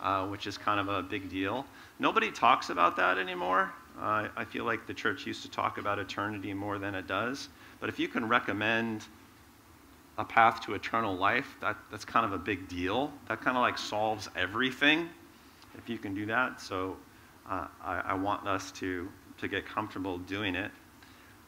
uh, 0.00 0.26
which 0.26 0.46
is 0.46 0.58
kind 0.58 0.80
of 0.80 0.88
a 0.88 1.02
big 1.02 1.30
deal. 1.30 1.66
Nobody 2.00 2.30
talks 2.32 2.70
about 2.70 2.96
that 2.96 3.18
anymore. 3.18 3.70
Uh, 4.00 4.28
I 4.34 4.46
feel 4.46 4.64
like 4.64 4.86
the 4.86 4.94
church 4.94 5.26
used 5.26 5.42
to 5.42 5.50
talk 5.50 5.76
about 5.76 5.98
eternity 5.98 6.54
more 6.54 6.78
than 6.78 6.94
it 6.94 7.06
does. 7.06 7.50
But 7.78 7.90
if 7.90 7.98
you 7.98 8.08
can 8.08 8.26
recommend 8.26 9.04
a 10.16 10.24
path 10.24 10.62
to 10.62 10.72
eternal 10.72 11.14
life, 11.14 11.56
that, 11.60 11.76
that's 11.90 12.06
kind 12.06 12.24
of 12.24 12.32
a 12.32 12.38
big 12.38 12.68
deal. 12.68 13.12
That 13.28 13.42
kind 13.42 13.54
of 13.54 13.60
like 13.60 13.76
solves 13.76 14.30
everything 14.34 15.10
if 15.76 15.90
you 15.90 15.98
can 15.98 16.14
do 16.14 16.24
that. 16.24 16.62
So 16.62 16.96
uh, 17.48 17.66
I, 17.84 18.00
I, 18.06 18.14
want 18.14 18.48
us 18.48 18.72
to, 18.72 19.06
to 19.36 19.46
get 19.46 19.66
comfortable 19.66 20.16
doing 20.16 20.54
it. 20.54 20.70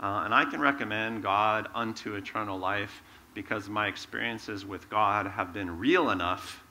Uh, 0.01 0.23
and 0.27 0.35
I 0.35 0.45
can 0.45 0.61
recommend 0.61 1.23
God 1.23 1.69
unto 1.75 2.15
eternal 2.15 2.59
life 2.59 3.03
because 3.33 3.71
my 3.71 3.87
experiences 3.87 4.67
with 4.67 4.91
God 4.91 5.27
have 5.27 5.55
been 5.55 5.79
real 5.79 6.11
enough 6.11 6.63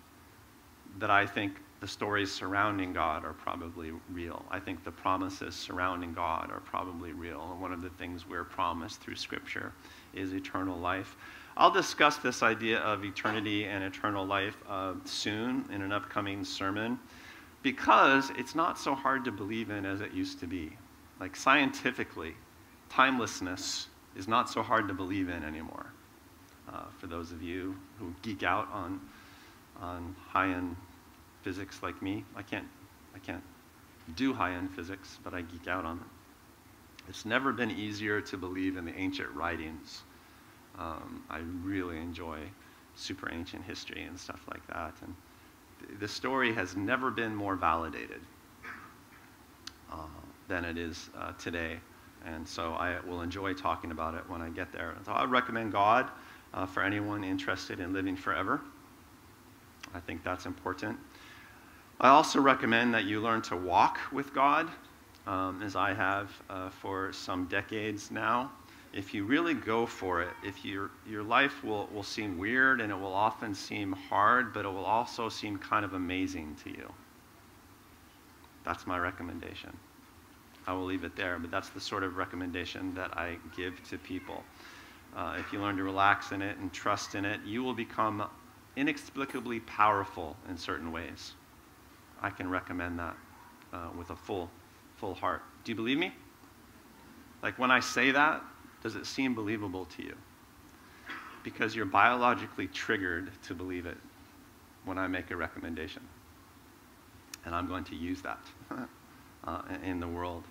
that 1.00 1.10
I 1.10 1.26
think 1.26 1.54
the 1.82 1.88
stories 1.88 2.32
surrounding 2.32 2.94
God 2.94 3.26
are 3.26 3.34
probably 3.34 3.92
real. 4.12 4.46
I 4.52 4.60
think 4.60 4.84
the 4.84 4.92
promises 4.92 5.56
surrounding 5.56 6.14
God 6.14 6.52
are 6.52 6.60
probably 6.60 7.12
real. 7.12 7.50
And 7.52 7.60
one 7.60 7.74
of 7.74 7.82
the 7.82 7.90
things 7.90 8.30
we're 8.30 8.44
promised 8.44 9.02
through 9.02 9.16
Scripture 9.16 9.74
is 10.14 10.32
eternal 10.34 10.78
life. 10.78 11.18
I'll 11.58 11.72
discuss 11.72 12.18
this 12.18 12.44
idea 12.44 12.80
of 12.80 13.04
eternity 13.04 13.66
and 13.66 13.84
eternal 13.84 14.26
life 14.26 14.58
uh, 14.70 14.94
soon 15.06 15.66
in 15.74 15.82
an 15.82 15.92
upcoming 15.92 16.46
sermon 16.46 17.00
because 17.64 18.32
it's 18.38 18.54
not 18.54 18.78
so 18.78 18.94
hard 18.94 19.26
to 19.26 19.32
believe 19.32 19.72
in 19.72 19.84
as 19.84 20.02
it 20.02 20.14
used 20.14 20.40
to 20.40 20.48
be. 20.48 20.78
Like 21.20 21.36
scientifically, 21.36 22.36
timelessness 22.90 23.88
is 24.16 24.28
not 24.28 24.52
so 24.52 24.62
hard 24.62 24.88
to 24.88 24.94
believe 24.94 25.30
in 25.30 25.44
anymore. 25.44 25.88
Uh, 26.72 26.84
for 27.00 27.08
those 27.08 27.32
of 27.32 27.42
you 27.42 27.76
who 27.98 28.14
geek 28.22 28.44
out 28.44 28.70
on, 28.72 29.02
on 29.82 30.16
high 30.30 30.50
end 30.50 30.76
physics 31.44 31.82
like 31.84 32.02
me, 32.02 32.24
I 32.36 32.42
can't, 32.42 32.68
I 33.16 33.20
can't 33.20 33.44
do 34.16 34.34
high 34.34 34.54
end 34.54 34.72
physics, 34.72 35.20
but 35.24 35.34
I 35.34 35.42
geek 35.42 35.68
out 35.68 35.86
on 35.86 35.98
it. 35.98 37.10
It's 37.10 37.26
never 37.26 37.52
been 37.52 37.72
easier 37.72 38.22
to 38.22 38.38
believe 38.38 38.78
in 38.78 38.86
the 38.86 38.96
ancient 38.96 39.30
writings 39.32 40.02
um, 40.78 41.24
I 41.30 41.40
really 41.64 41.98
enjoy 41.98 42.40
super 42.96 43.32
ancient 43.32 43.64
history 43.64 44.04
and 44.04 44.20
stuff 44.20 44.42
like 44.50 44.66
that. 44.68 44.94
And 45.02 45.16
th- 45.80 46.00
the 46.00 46.08
story 46.08 46.54
has 46.54 46.76
never 46.76 47.12
been 47.12 47.36
more 47.36 47.56
validated 47.56 48.22
uh, 49.92 49.96
than 50.48 50.66
it 50.66 50.78
is 50.78 51.10
uh, 51.18 51.34
today. 51.34 51.78
And 52.26 52.48
so 52.48 52.74
I 52.74 53.00
will 53.08 53.22
enjoy 53.22 53.54
talking 53.54 53.92
about 53.92 54.14
it 54.14 54.24
when 54.28 54.42
I 54.42 54.50
get 54.50 54.72
there. 54.72 54.96
So 55.06 55.12
I 55.12 55.26
recommend 55.26 55.72
God 55.72 56.10
uh, 56.54 56.66
for 56.66 56.84
anyone 56.84 57.24
interested 57.24 57.80
in 57.80 57.94
living 57.94 58.16
forever. 58.16 58.62
I 59.94 60.00
think 60.00 60.24
that's 60.24 60.46
important. 60.46 60.98
I 62.02 62.10
also 62.10 62.42
recommend 62.42 62.94
that 62.94 63.06
you 63.06 63.22
learn 63.22 63.42
to 63.44 63.56
walk 63.56 64.00
with 64.12 64.34
God, 64.34 64.70
um, 65.26 65.62
as 65.64 65.78
I 65.78 65.94
have 65.94 66.30
uh, 66.50 66.70
for 66.70 67.14
some 67.14 67.46
decades 67.46 68.12
now 68.12 68.52
if 68.94 69.14
you 69.14 69.24
really 69.24 69.54
go 69.54 69.86
for 69.86 70.22
it, 70.22 70.34
if 70.44 70.66
your, 70.66 70.92
your 71.08 71.24
life 71.24 71.64
will, 71.64 71.88
will 71.94 72.04
seem 72.04 72.38
weird 72.38 72.82
and 72.82 72.92
it 72.92 72.96
will 72.96 73.14
often 73.14 73.56
seem 73.56 73.94
hard, 73.94 74.54
but 74.54 74.66
it 74.66 74.68
will 74.68 74.86
also 74.86 75.30
seem 75.30 75.58
kind 75.58 75.86
of 75.86 75.94
amazing 75.94 76.56
to 76.64 76.70
you. 76.70 76.92
That's 78.66 78.86
my 78.86 79.00
recommendation. 79.00 79.76
I 80.68 80.74
will 80.74 80.86
leave 80.86 81.04
it 81.04 81.16
there, 81.16 81.40
but 81.40 81.50
that's 81.50 81.70
the 81.70 81.80
sort 81.80 82.04
of 82.04 82.18
recommendation 82.18 82.94
that 82.96 83.18
I 83.18 83.38
give 83.56 83.82
to 83.90 83.98
people. 83.98 84.44
Uh, 85.16 85.38
if 85.40 85.52
you 85.52 85.60
learn 85.60 85.78
to 85.78 85.84
relax 85.84 86.32
in 86.32 86.42
it 86.42 86.58
and 86.58 86.72
trust 86.72 87.16
in 87.16 87.26
it, 87.26 87.40
you 87.46 87.64
will 87.64 87.74
become 87.74 88.30
inexplicably 88.76 89.62
powerful 89.62 90.36
in 90.50 90.58
certain 90.58 90.92
ways. 90.92 91.34
I 92.22 92.30
can 92.30 92.50
recommend 92.50 93.00
that 93.00 93.16
uh, 93.74 93.90
with 93.98 94.10
a 94.10 94.16
full, 94.16 94.50
full 94.98 95.14
heart. 95.14 95.42
Do 95.64 95.72
you 95.72 95.76
believe 95.76 95.98
me? 95.98 96.14
Like 97.42 97.58
when 97.58 97.72
I 97.72 97.80
say 97.80 98.12
that, 98.12 98.44
does 98.84 98.96
it 98.96 99.06
seem 99.06 99.34
believable 99.34 99.86
to 99.86 100.04
you? 100.04 100.16
Because 101.44 101.76
you're 101.76 101.86
biologically 101.86 102.68
triggered 102.68 103.32
to 103.44 103.56
believe 103.56 103.86
it 103.86 103.98
when 104.86 104.98
I 104.98 105.08
make 105.08 105.32
a 105.32 105.36
recommendation. 105.36 106.04
And 107.46 107.56
I'm 107.56 107.68
going 107.68 107.84
to 107.86 107.96
use 107.96 108.22
that 108.22 108.40
uh, 109.44 109.62
in 109.84 110.00
the 110.00 110.08
world. 110.08 110.44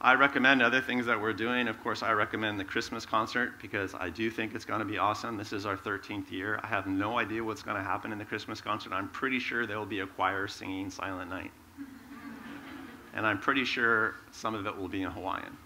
I 0.00 0.14
recommend 0.14 0.60
other 0.60 0.80
things 0.80 1.06
that 1.06 1.20
we're 1.20 1.32
doing. 1.32 1.68
Of 1.68 1.82
course, 1.82 2.02
I 2.02 2.12
recommend 2.12 2.60
the 2.60 2.64
Christmas 2.64 3.06
concert 3.06 3.54
because 3.62 3.94
I 3.94 4.10
do 4.10 4.30
think 4.30 4.54
it's 4.54 4.64
going 4.64 4.80
to 4.80 4.84
be 4.84 4.98
awesome. 4.98 5.36
This 5.36 5.52
is 5.52 5.64
our 5.64 5.76
13th 5.76 6.30
year. 6.30 6.60
I 6.62 6.66
have 6.66 6.86
no 6.86 7.18
idea 7.18 7.42
what's 7.42 7.62
going 7.62 7.76
to 7.76 7.82
happen 7.82 8.12
in 8.12 8.18
the 8.18 8.24
Christmas 8.24 8.60
concert. 8.60 8.92
I'm 8.92 9.08
pretty 9.08 9.38
sure 9.38 9.66
there 9.66 9.78
will 9.78 9.86
be 9.86 10.00
a 10.00 10.06
choir 10.06 10.46
singing 10.46 10.90
Silent 10.90 11.30
Night. 11.30 11.50
and 13.14 13.26
I'm 13.26 13.38
pretty 13.38 13.64
sure 13.64 14.16
some 14.30 14.54
of 14.54 14.66
it 14.66 14.76
will 14.76 14.88
be 14.88 15.02
in 15.02 15.10
Hawaiian. 15.10 15.56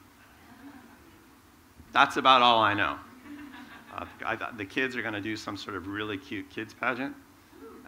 That's 1.93 2.17
about 2.17 2.43
all 2.43 2.61
I 2.61 2.75
know. 2.75 2.97
Uh, 3.95 4.05
I, 4.25 4.37
the 4.57 4.65
kids 4.65 4.95
are 4.95 5.03
going 5.03 5.15
to 5.15 5.21
do 5.21 5.37
some 5.37 5.57
sort 5.57 5.75
of 5.75 5.89
really 5.89 6.19
cute 6.19 6.49
kids 6.51 6.75
pageant, 6.75 7.17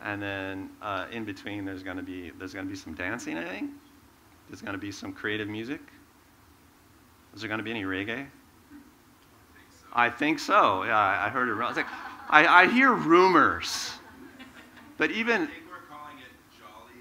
and 0.03 0.21
then 0.21 0.71
uh, 0.83 1.07
in 1.13 1.25
between 1.25 1.65
there's 1.65 1.83
going 1.83 1.99
to 1.99 2.03
be 2.03 2.33
there's 2.39 2.55
going 2.55 2.65
to 2.65 2.71
be 2.71 2.77
some 2.77 2.95
dancing. 2.95 3.37
I 3.37 3.45
think 3.45 3.71
there's 4.49 4.63
going 4.63 4.73
to 4.73 4.79
be 4.79 4.91
some 4.91 5.13
creative 5.13 5.47
music. 5.47 5.81
Is 7.35 7.41
there 7.41 7.49
going 7.49 7.59
to 7.59 7.65
be 7.65 7.71
any 7.71 7.85
reggae? 7.85 8.27
I 9.93 10.11
think 10.11 10.39
so. 10.39 10.85
Yeah, 10.85 10.99
I 10.99 11.29
heard 11.29 11.49
it. 11.49 11.53
I 11.61 11.69
was 11.69 11.77
like, 11.77 11.87
I, 12.29 12.47
I 12.47 12.67
hear 12.67 12.93
rumors. 12.93 13.93
But 14.99 15.11
even 15.11 15.43
I 15.43 15.47
think 15.47 15.63
we're 15.71 15.79
calling 15.89 16.17
it 16.19 16.31
Jolly 16.59 16.95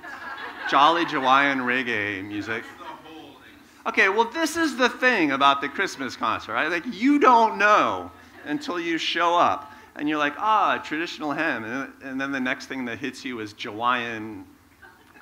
Jawaiian 0.00 0.04
Reggae. 0.06 0.70
jolly 0.70 1.04
Hawaiian 1.04 1.58
reggae 1.58 2.26
music. 2.26 2.64
That's 2.64 2.78
the 2.78 3.08
whole 3.08 3.30
ex- 3.30 3.88
Okay, 3.88 4.08
well, 4.08 4.24
this 4.30 4.56
is 4.56 4.76
the 4.76 4.88
thing 4.88 5.32
about 5.32 5.60
the 5.60 5.68
Christmas 5.68 6.16
concert, 6.16 6.52
right? 6.54 6.70
Like, 6.70 6.84
you 6.86 7.18
don't 7.18 7.58
know 7.58 8.10
until 8.44 8.80
you 8.80 8.98
show 8.98 9.34
up. 9.34 9.72
And 9.96 10.08
you're 10.08 10.18
like, 10.18 10.34
ah, 10.38 10.78
traditional 10.78 11.32
hymn. 11.32 11.64
And 11.64 11.72
then, 11.72 11.92
and 12.02 12.20
then 12.20 12.32
the 12.32 12.40
next 12.40 12.66
thing 12.66 12.84
that 12.84 12.98
hits 12.98 13.24
you 13.24 13.40
is 13.40 13.54
Hawaiian 13.58 14.44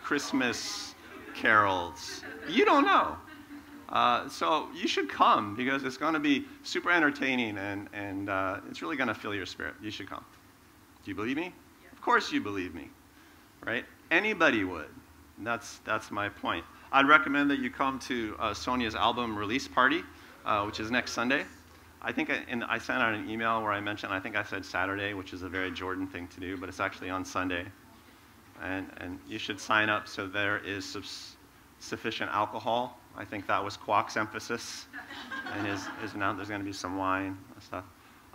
Christmas 0.02 0.93
carols. 1.34 2.22
You 2.48 2.64
don't 2.64 2.84
know. 2.84 3.16
Uh, 3.88 4.28
so 4.28 4.68
you 4.74 4.88
should 4.88 5.08
come 5.08 5.54
because 5.54 5.84
it's 5.84 5.96
going 5.96 6.14
to 6.14 6.20
be 6.20 6.44
super 6.62 6.90
entertaining 6.90 7.58
and, 7.58 7.88
and 7.92 8.28
uh, 8.30 8.60
it's 8.68 8.82
really 8.82 8.96
going 8.96 9.08
to 9.08 9.14
fill 9.14 9.34
your 9.34 9.46
spirit. 9.46 9.74
You 9.82 9.90
should 9.90 10.08
come. 10.08 10.24
Do 11.04 11.10
you 11.10 11.14
believe 11.14 11.36
me? 11.36 11.52
Of 11.92 12.00
course 12.00 12.32
you 12.32 12.40
believe 12.40 12.74
me, 12.74 12.88
right? 13.64 13.84
Anybody 14.10 14.64
would. 14.64 14.88
And 15.36 15.46
that's, 15.46 15.78
that's 15.84 16.10
my 16.10 16.28
point. 16.28 16.64
I'd 16.92 17.06
recommend 17.06 17.50
that 17.50 17.58
you 17.58 17.70
come 17.70 17.98
to 18.00 18.36
uh, 18.38 18.54
Sonia's 18.54 18.94
album 18.94 19.36
release 19.36 19.68
party, 19.68 20.02
uh, 20.44 20.62
which 20.64 20.80
is 20.80 20.90
next 20.90 21.12
Sunday. 21.12 21.44
I 22.00 22.12
think 22.12 22.30
I, 22.30 22.42
and 22.48 22.64
I 22.64 22.78
sent 22.78 23.02
out 23.02 23.14
an 23.14 23.28
email 23.28 23.62
where 23.62 23.72
I 23.72 23.80
mentioned, 23.80 24.12
I 24.12 24.20
think 24.20 24.36
I 24.36 24.42
said 24.42 24.64
Saturday, 24.64 25.14
which 25.14 25.32
is 25.32 25.42
a 25.42 25.48
very 25.48 25.70
Jordan 25.70 26.06
thing 26.06 26.28
to 26.28 26.40
do, 26.40 26.56
but 26.56 26.68
it's 26.68 26.80
actually 26.80 27.10
on 27.10 27.24
Sunday. 27.24 27.64
And, 28.62 28.86
and 28.98 29.18
you 29.28 29.38
should 29.38 29.60
sign 29.60 29.88
up 29.88 30.08
so 30.08 30.26
there 30.26 30.58
is 30.58 30.84
subs- 30.84 31.36
sufficient 31.80 32.30
alcohol. 32.30 32.98
I 33.16 33.24
think 33.24 33.46
that 33.46 33.62
was 33.62 33.76
Kwok's 33.76 34.16
emphasis. 34.16 34.86
And 35.52 35.66
his, 35.66 35.86
his 36.00 36.12
there's 36.14 36.48
going 36.48 36.60
to 36.60 36.64
be 36.64 36.72
some 36.72 36.96
wine 36.96 37.36
and 37.54 37.62
stuff. 37.62 37.84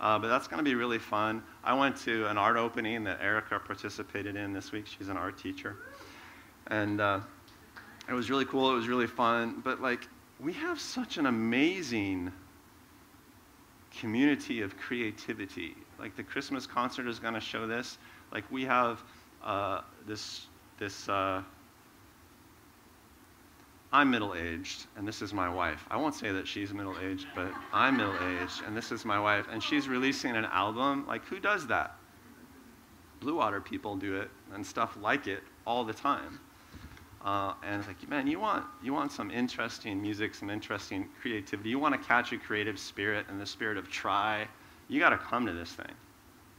Uh, 0.00 0.18
but 0.18 0.28
that's 0.28 0.48
going 0.48 0.58
to 0.58 0.64
be 0.64 0.74
really 0.74 0.98
fun. 0.98 1.42
I 1.62 1.74
went 1.74 1.96
to 1.98 2.26
an 2.26 2.38
art 2.38 2.56
opening 2.56 3.04
that 3.04 3.20
Erica 3.20 3.58
participated 3.58 4.34
in 4.36 4.52
this 4.52 4.72
week. 4.72 4.86
She's 4.86 5.08
an 5.08 5.18
art 5.18 5.36
teacher. 5.36 5.76
And 6.68 7.00
uh, 7.00 7.20
it 8.08 8.14
was 8.14 8.30
really 8.30 8.46
cool. 8.46 8.72
It 8.72 8.74
was 8.74 8.88
really 8.88 9.06
fun. 9.06 9.60
But, 9.62 9.82
like, 9.82 10.08
we 10.38 10.54
have 10.54 10.80
such 10.80 11.18
an 11.18 11.26
amazing 11.26 12.32
community 13.94 14.62
of 14.62 14.78
creativity. 14.78 15.76
Like, 15.98 16.16
the 16.16 16.22
Christmas 16.22 16.66
concert 16.66 17.06
is 17.06 17.18
going 17.18 17.34
to 17.34 17.40
show 17.40 17.66
this. 17.66 17.98
Like, 18.32 18.50
we 18.50 18.64
have 18.64 19.02
uh, 19.42 19.80
this, 20.06 20.46
this, 20.78 21.08
uh, 21.08 21.42
I'm 23.92 24.10
middle 24.10 24.34
aged, 24.34 24.86
and 24.96 25.06
this 25.06 25.20
is 25.20 25.34
my 25.34 25.52
wife. 25.52 25.84
I 25.90 25.96
won't 25.96 26.14
say 26.14 26.30
that 26.30 26.46
she's 26.46 26.72
middle 26.72 26.96
aged, 27.02 27.26
but 27.34 27.52
I'm 27.72 27.96
middle 27.96 28.14
aged, 28.14 28.62
and 28.66 28.76
this 28.76 28.92
is 28.92 29.04
my 29.04 29.18
wife, 29.18 29.46
and 29.50 29.62
she's 29.62 29.88
releasing 29.88 30.36
an 30.36 30.44
album. 30.44 31.06
Like, 31.08 31.24
who 31.24 31.40
does 31.40 31.66
that? 31.66 31.96
Blue 33.18 33.36
Water 33.36 33.60
people 33.60 33.96
do 33.96 34.16
it, 34.16 34.30
and 34.54 34.64
stuff 34.64 34.96
like 35.00 35.26
it 35.26 35.42
all 35.66 35.84
the 35.84 35.92
time. 35.92 36.40
Uh, 37.24 37.52
and 37.62 37.80
it's 37.80 37.88
like, 37.88 38.08
man, 38.08 38.26
you 38.26 38.40
want, 38.40 38.64
you 38.82 38.94
want 38.94 39.12
some 39.12 39.30
interesting 39.30 40.00
music, 40.00 40.34
some 40.34 40.48
interesting 40.48 41.08
creativity. 41.20 41.68
You 41.68 41.78
want 41.78 42.00
to 42.00 42.06
catch 42.06 42.32
a 42.32 42.38
creative 42.38 42.78
spirit 42.78 43.26
and 43.28 43.40
the 43.40 43.44
spirit 43.44 43.76
of 43.76 43.90
try. 43.90 44.48
You 44.88 45.00
got 45.00 45.10
to 45.10 45.18
come 45.18 45.44
to 45.46 45.52
this 45.52 45.72
thing. 45.72 45.92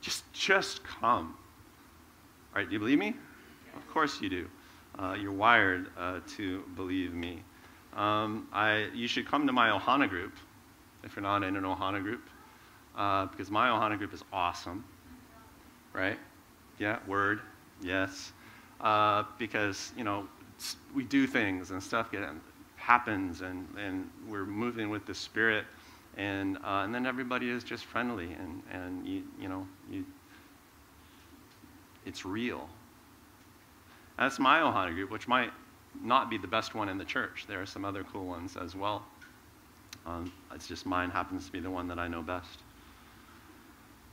Just, 0.01 0.31
just 0.33 0.83
come. 0.83 1.35
All 2.53 2.59
right, 2.59 2.67
do 2.67 2.73
you 2.73 2.79
believe 2.79 2.99
me? 2.99 3.15
Of 3.77 3.87
course 3.89 4.21
you 4.21 4.29
do. 4.29 4.47
Uh, 4.99 5.15
you're 5.17 5.31
wired 5.31 5.87
uh, 5.97 6.19
to 6.35 6.63
believe 6.75 7.13
me. 7.13 7.41
Um, 7.95 8.49
I, 8.51 8.89
you 8.93 9.07
should 9.07 9.25
come 9.25 9.47
to 9.47 9.53
my 9.53 9.69
Ohana 9.69 10.09
group 10.09 10.33
if 11.05 11.15
you're 11.15 11.23
not 11.23 11.43
in 11.43 11.55
an 11.55 11.63
Ohana 11.63 12.01
group, 12.03 12.29
uh, 12.97 13.27
because 13.27 13.49
my 13.49 13.69
Ohana 13.69 13.97
group 13.97 14.13
is 14.13 14.21
awesome, 14.33 14.83
right? 15.93 16.19
Yeah, 16.77 16.99
word, 17.07 17.39
yes. 17.81 18.33
Uh, 18.81 19.23
because, 19.37 19.93
you 19.97 20.03
know, 20.03 20.27
we 20.93 21.05
do 21.05 21.27
things 21.27 21.71
and 21.71 21.81
stuff 21.81 22.11
get, 22.11 22.27
happens 22.75 23.41
and, 23.41 23.65
and 23.77 24.09
we're 24.27 24.45
moving 24.45 24.89
with 24.89 25.05
the 25.05 25.15
Spirit. 25.15 25.63
And, 26.17 26.57
uh, 26.57 26.83
and 26.83 26.93
then 26.93 27.05
everybody 27.05 27.49
is 27.49 27.63
just 27.63 27.85
friendly 27.85 28.33
and, 28.33 28.61
and 28.73 29.07
you, 29.07 29.23
you 29.39 29.47
know, 29.47 29.65
you, 29.89 30.05
it's 32.05 32.25
real. 32.25 32.67
That's 34.17 34.39
my 34.39 34.59
Ohana 34.59 34.93
group, 34.93 35.11
which 35.11 35.27
might 35.27 35.51
not 36.03 36.29
be 36.29 36.37
the 36.37 36.47
best 36.47 36.75
one 36.75 36.89
in 36.89 36.97
the 36.97 37.05
church. 37.05 37.45
There 37.47 37.61
are 37.61 37.65
some 37.65 37.85
other 37.85 38.03
cool 38.03 38.25
ones 38.25 38.57
as 38.57 38.75
well. 38.75 39.03
Um, 40.05 40.31
it's 40.53 40.67
just 40.67 40.85
mine 40.85 41.09
happens 41.09 41.45
to 41.45 41.51
be 41.51 41.59
the 41.59 41.69
one 41.69 41.87
that 41.87 41.99
I 41.99 42.07
know 42.07 42.21
best. 42.21 42.59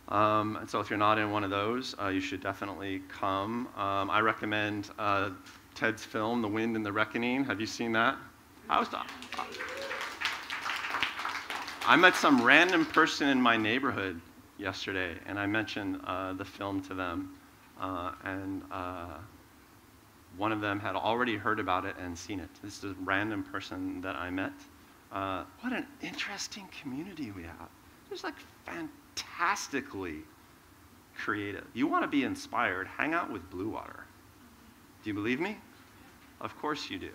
Um, 0.09 0.57
and 0.57 0.69
so 0.69 0.81
if 0.81 0.89
you're 0.89 0.99
not 0.99 1.19
in 1.19 1.31
one 1.31 1.45
of 1.45 1.51
those, 1.51 1.95
uh, 2.01 2.09
you 2.09 2.21
should 2.21 2.43
definitely 2.43 3.03
come. 3.09 3.69
Um, 3.77 4.11
I 4.11 4.21
recommend 4.21 4.91
uh, 4.99 5.31
Ted's 5.75 6.05
film, 6.05 6.41
The 6.41 6.49
Wind 6.49 6.77
and 6.77 6.85
the 6.85 6.93
Reckoning. 6.93 7.45
Have 7.45 7.61
you 7.61 7.67
seen 7.67 7.93
that? 7.93 8.17
I 8.71 8.81
was. 8.81 8.89
I 11.87 11.97
met 11.97 12.17
some 12.17 12.43
random 12.43 12.85
person 12.85 13.29
in 13.29 13.41
my 13.41 13.57
neighborhood 13.57 14.21
yesterday, 14.59 15.15
and 15.27 15.39
I 15.39 15.47
mentioned 15.47 16.01
uh, 16.05 16.35
the 16.35 16.45
film 16.45 16.83
to 16.83 16.95
them, 16.95 17.35
uh, 17.81 18.13
and 18.25 18.63
uh, 18.71 19.19
one 20.37 20.53
of 20.53 20.61
them 20.61 20.79
had 20.79 20.95
already 20.95 21.37
heard 21.37 21.61
about 21.61 21.85
it 21.85 21.97
and 21.99 22.17
seen 22.17 22.41
it. 22.41 22.51
This 22.63 22.79
is 22.79 22.93
a 22.93 22.95
random 23.05 23.43
person 23.43 24.01
that 24.03 24.17
I 24.17 24.31
met. 24.31 24.53
Uh, 25.13 25.45
what 25.61 25.73
an 25.73 25.87
interesting 26.03 26.69
community 26.83 27.31
we 27.31 27.43
have. 27.43 27.69
There's 28.09 28.25
like 28.25 28.35
fantastically 28.65 30.19
creative. 31.17 31.65
You 31.75 31.87
want 31.87 32.05
to 32.05 32.09
be 32.09 32.25
inspired, 32.25 32.87
hang 32.87 33.15
out 33.15 33.31
with 33.33 33.49
Blue 33.51 33.69
Water. 33.69 34.05
Do 35.03 35.11
you 35.11 35.15
believe 35.15 35.41
me? 35.41 35.57
Of 36.41 36.57
course 36.59 36.91
you 36.91 36.99
do. 36.99 37.11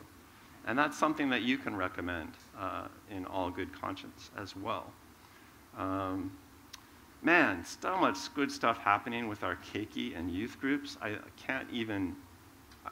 And 0.66 0.78
that's 0.78 0.98
something 0.98 1.30
that 1.30 1.42
you 1.42 1.58
can 1.58 1.76
recommend 1.76 2.32
uh, 2.60 2.88
in 3.12 3.26
all 3.26 3.50
good 3.50 3.70
conscience 3.80 4.32
as 4.38 4.56
well. 4.56 4.92
Um, 5.78 6.32
man, 7.24 7.64
so 7.66 7.98
much 7.98 8.34
good 8.34 8.52
stuff 8.52 8.78
happening 8.78 9.28
with 9.28 9.44
our 9.44 9.58
keiki 9.74 10.18
and 10.18 10.32
youth 10.32 10.58
groups. 10.60 10.98
I 11.02 11.18
can't 11.38 11.68
even, 11.72 12.16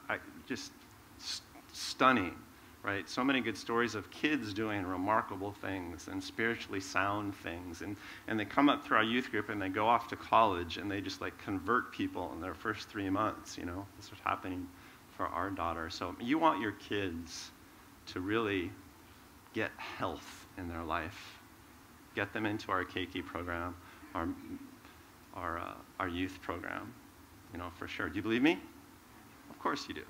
I, 0.08 0.18
just 0.46 0.72
st- 1.18 1.42
stunning, 1.72 2.34
right? 2.82 3.08
So 3.08 3.22
many 3.22 3.40
good 3.40 3.56
stories 3.56 3.94
of 3.94 4.10
kids 4.10 4.52
doing 4.52 4.84
remarkable 4.86 5.52
things 5.52 6.08
and 6.08 6.22
spiritually 6.22 6.80
sound 6.80 7.34
things. 7.36 7.82
And, 7.82 7.96
and 8.28 8.38
they 8.38 8.44
come 8.44 8.68
up 8.68 8.84
through 8.84 8.98
our 8.98 9.04
youth 9.04 9.30
group 9.30 9.48
and 9.48 9.60
they 9.60 9.68
go 9.68 9.86
off 9.86 10.08
to 10.08 10.16
college 10.16 10.78
and 10.78 10.90
they 10.90 11.00
just 11.00 11.20
like 11.20 11.36
convert 11.38 11.92
people 11.92 12.32
in 12.34 12.40
their 12.40 12.54
first 12.54 12.88
three 12.88 13.10
months, 13.10 13.58
you 13.58 13.64
know? 13.64 13.86
This 13.98 14.10
was 14.10 14.20
happening 14.24 14.66
for 15.16 15.26
our 15.26 15.50
daughter. 15.50 15.90
So 15.90 16.16
you 16.20 16.38
want 16.38 16.60
your 16.60 16.72
kids 16.72 17.50
to 18.06 18.20
really 18.20 18.70
get 19.52 19.70
health 19.76 20.46
in 20.58 20.68
their 20.68 20.82
life. 20.82 21.38
Get 22.14 22.32
them 22.32 22.46
into 22.46 22.70
our 22.72 22.84
Keiki 22.84 23.24
program, 23.24 23.74
our, 24.14 24.28
our, 25.34 25.58
uh, 25.58 25.74
our 25.98 26.08
youth 26.08 26.38
program, 26.42 26.92
you 27.52 27.58
know, 27.58 27.70
for 27.78 27.88
sure. 27.88 28.08
Do 28.08 28.16
you 28.16 28.22
believe 28.22 28.42
me? 28.42 28.58
Of 29.50 29.58
course 29.58 29.86
you 29.88 29.94
do. 29.94 30.04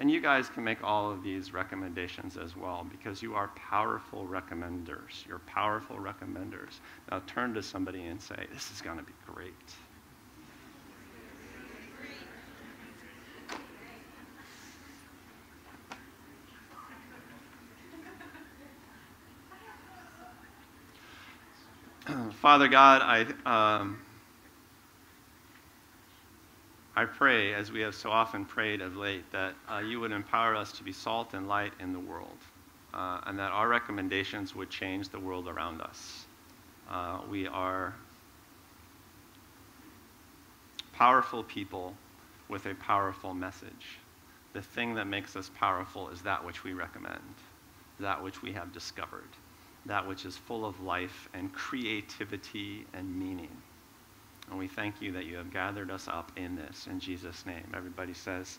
And 0.00 0.08
you 0.10 0.20
guys 0.20 0.48
can 0.48 0.62
make 0.62 0.84
all 0.84 1.10
of 1.10 1.24
these 1.24 1.52
recommendations 1.52 2.36
as 2.36 2.56
well 2.56 2.86
because 2.88 3.20
you 3.20 3.34
are 3.34 3.48
powerful 3.56 4.28
recommenders. 4.30 5.26
You're 5.26 5.40
powerful 5.40 5.96
recommenders. 5.96 6.78
Now 7.10 7.20
turn 7.26 7.52
to 7.54 7.62
somebody 7.62 8.06
and 8.06 8.20
say, 8.20 8.46
This 8.52 8.70
is 8.70 8.80
going 8.80 8.98
to 8.98 9.02
be 9.02 9.12
great. 9.26 9.52
Father 22.40 22.68
God, 22.68 23.02
I, 23.02 23.80
um, 23.80 23.98
I 26.96 27.04
pray, 27.04 27.54
as 27.54 27.70
we 27.70 27.80
have 27.80 27.94
so 27.94 28.10
often 28.10 28.44
prayed 28.44 28.80
of 28.80 28.96
late, 28.96 29.30
that 29.32 29.54
uh, 29.70 29.78
you 29.78 30.00
would 30.00 30.12
empower 30.12 30.56
us 30.56 30.72
to 30.72 30.82
be 30.82 30.92
salt 30.92 31.34
and 31.34 31.48
light 31.48 31.72
in 31.80 31.92
the 31.92 32.00
world, 32.00 32.38
uh, 32.94 33.20
and 33.26 33.38
that 33.38 33.50
our 33.50 33.68
recommendations 33.68 34.54
would 34.54 34.70
change 34.70 35.10
the 35.10 35.20
world 35.20 35.48
around 35.48 35.80
us. 35.82 36.24
Uh, 36.90 37.20
we 37.30 37.46
are 37.46 37.94
powerful 40.92 41.42
people 41.44 41.94
with 42.48 42.66
a 42.66 42.74
powerful 42.76 43.34
message. 43.34 43.98
The 44.54 44.62
thing 44.62 44.94
that 44.94 45.06
makes 45.06 45.36
us 45.36 45.50
powerful 45.58 46.08
is 46.08 46.22
that 46.22 46.44
which 46.44 46.64
we 46.64 46.72
recommend, 46.72 47.20
that 48.00 48.22
which 48.22 48.42
we 48.42 48.52
have 48.52 48.72
discovered 48.72 49.28
that 49.88 50.06
which 50.06 50.24
is 50.24 50.36
full 50.36 50.64
of 50.64 50.80
life 50.80 51.28
and 51.34 51.52
creativity 51.52 52.86
and 52.92 53.18
meaning. 53.18 53.50
And 54.50 54.58
we 54.58 54.68
thank 54.68 55.02
you 55.02 55.12
that 55.12 55.26
you 55.26 55.36
have 55.36 55.52
gathered 55.52 55.90
us 55.90 56.08
up 56.08 56.32
in 56.36 56.56
this. 56.56 56.86
In 56.86 57.00
Jesus' 57.00 57.44
name. 57.44 57.64
Everybody 57.74 58.14
says, 58.14 58.58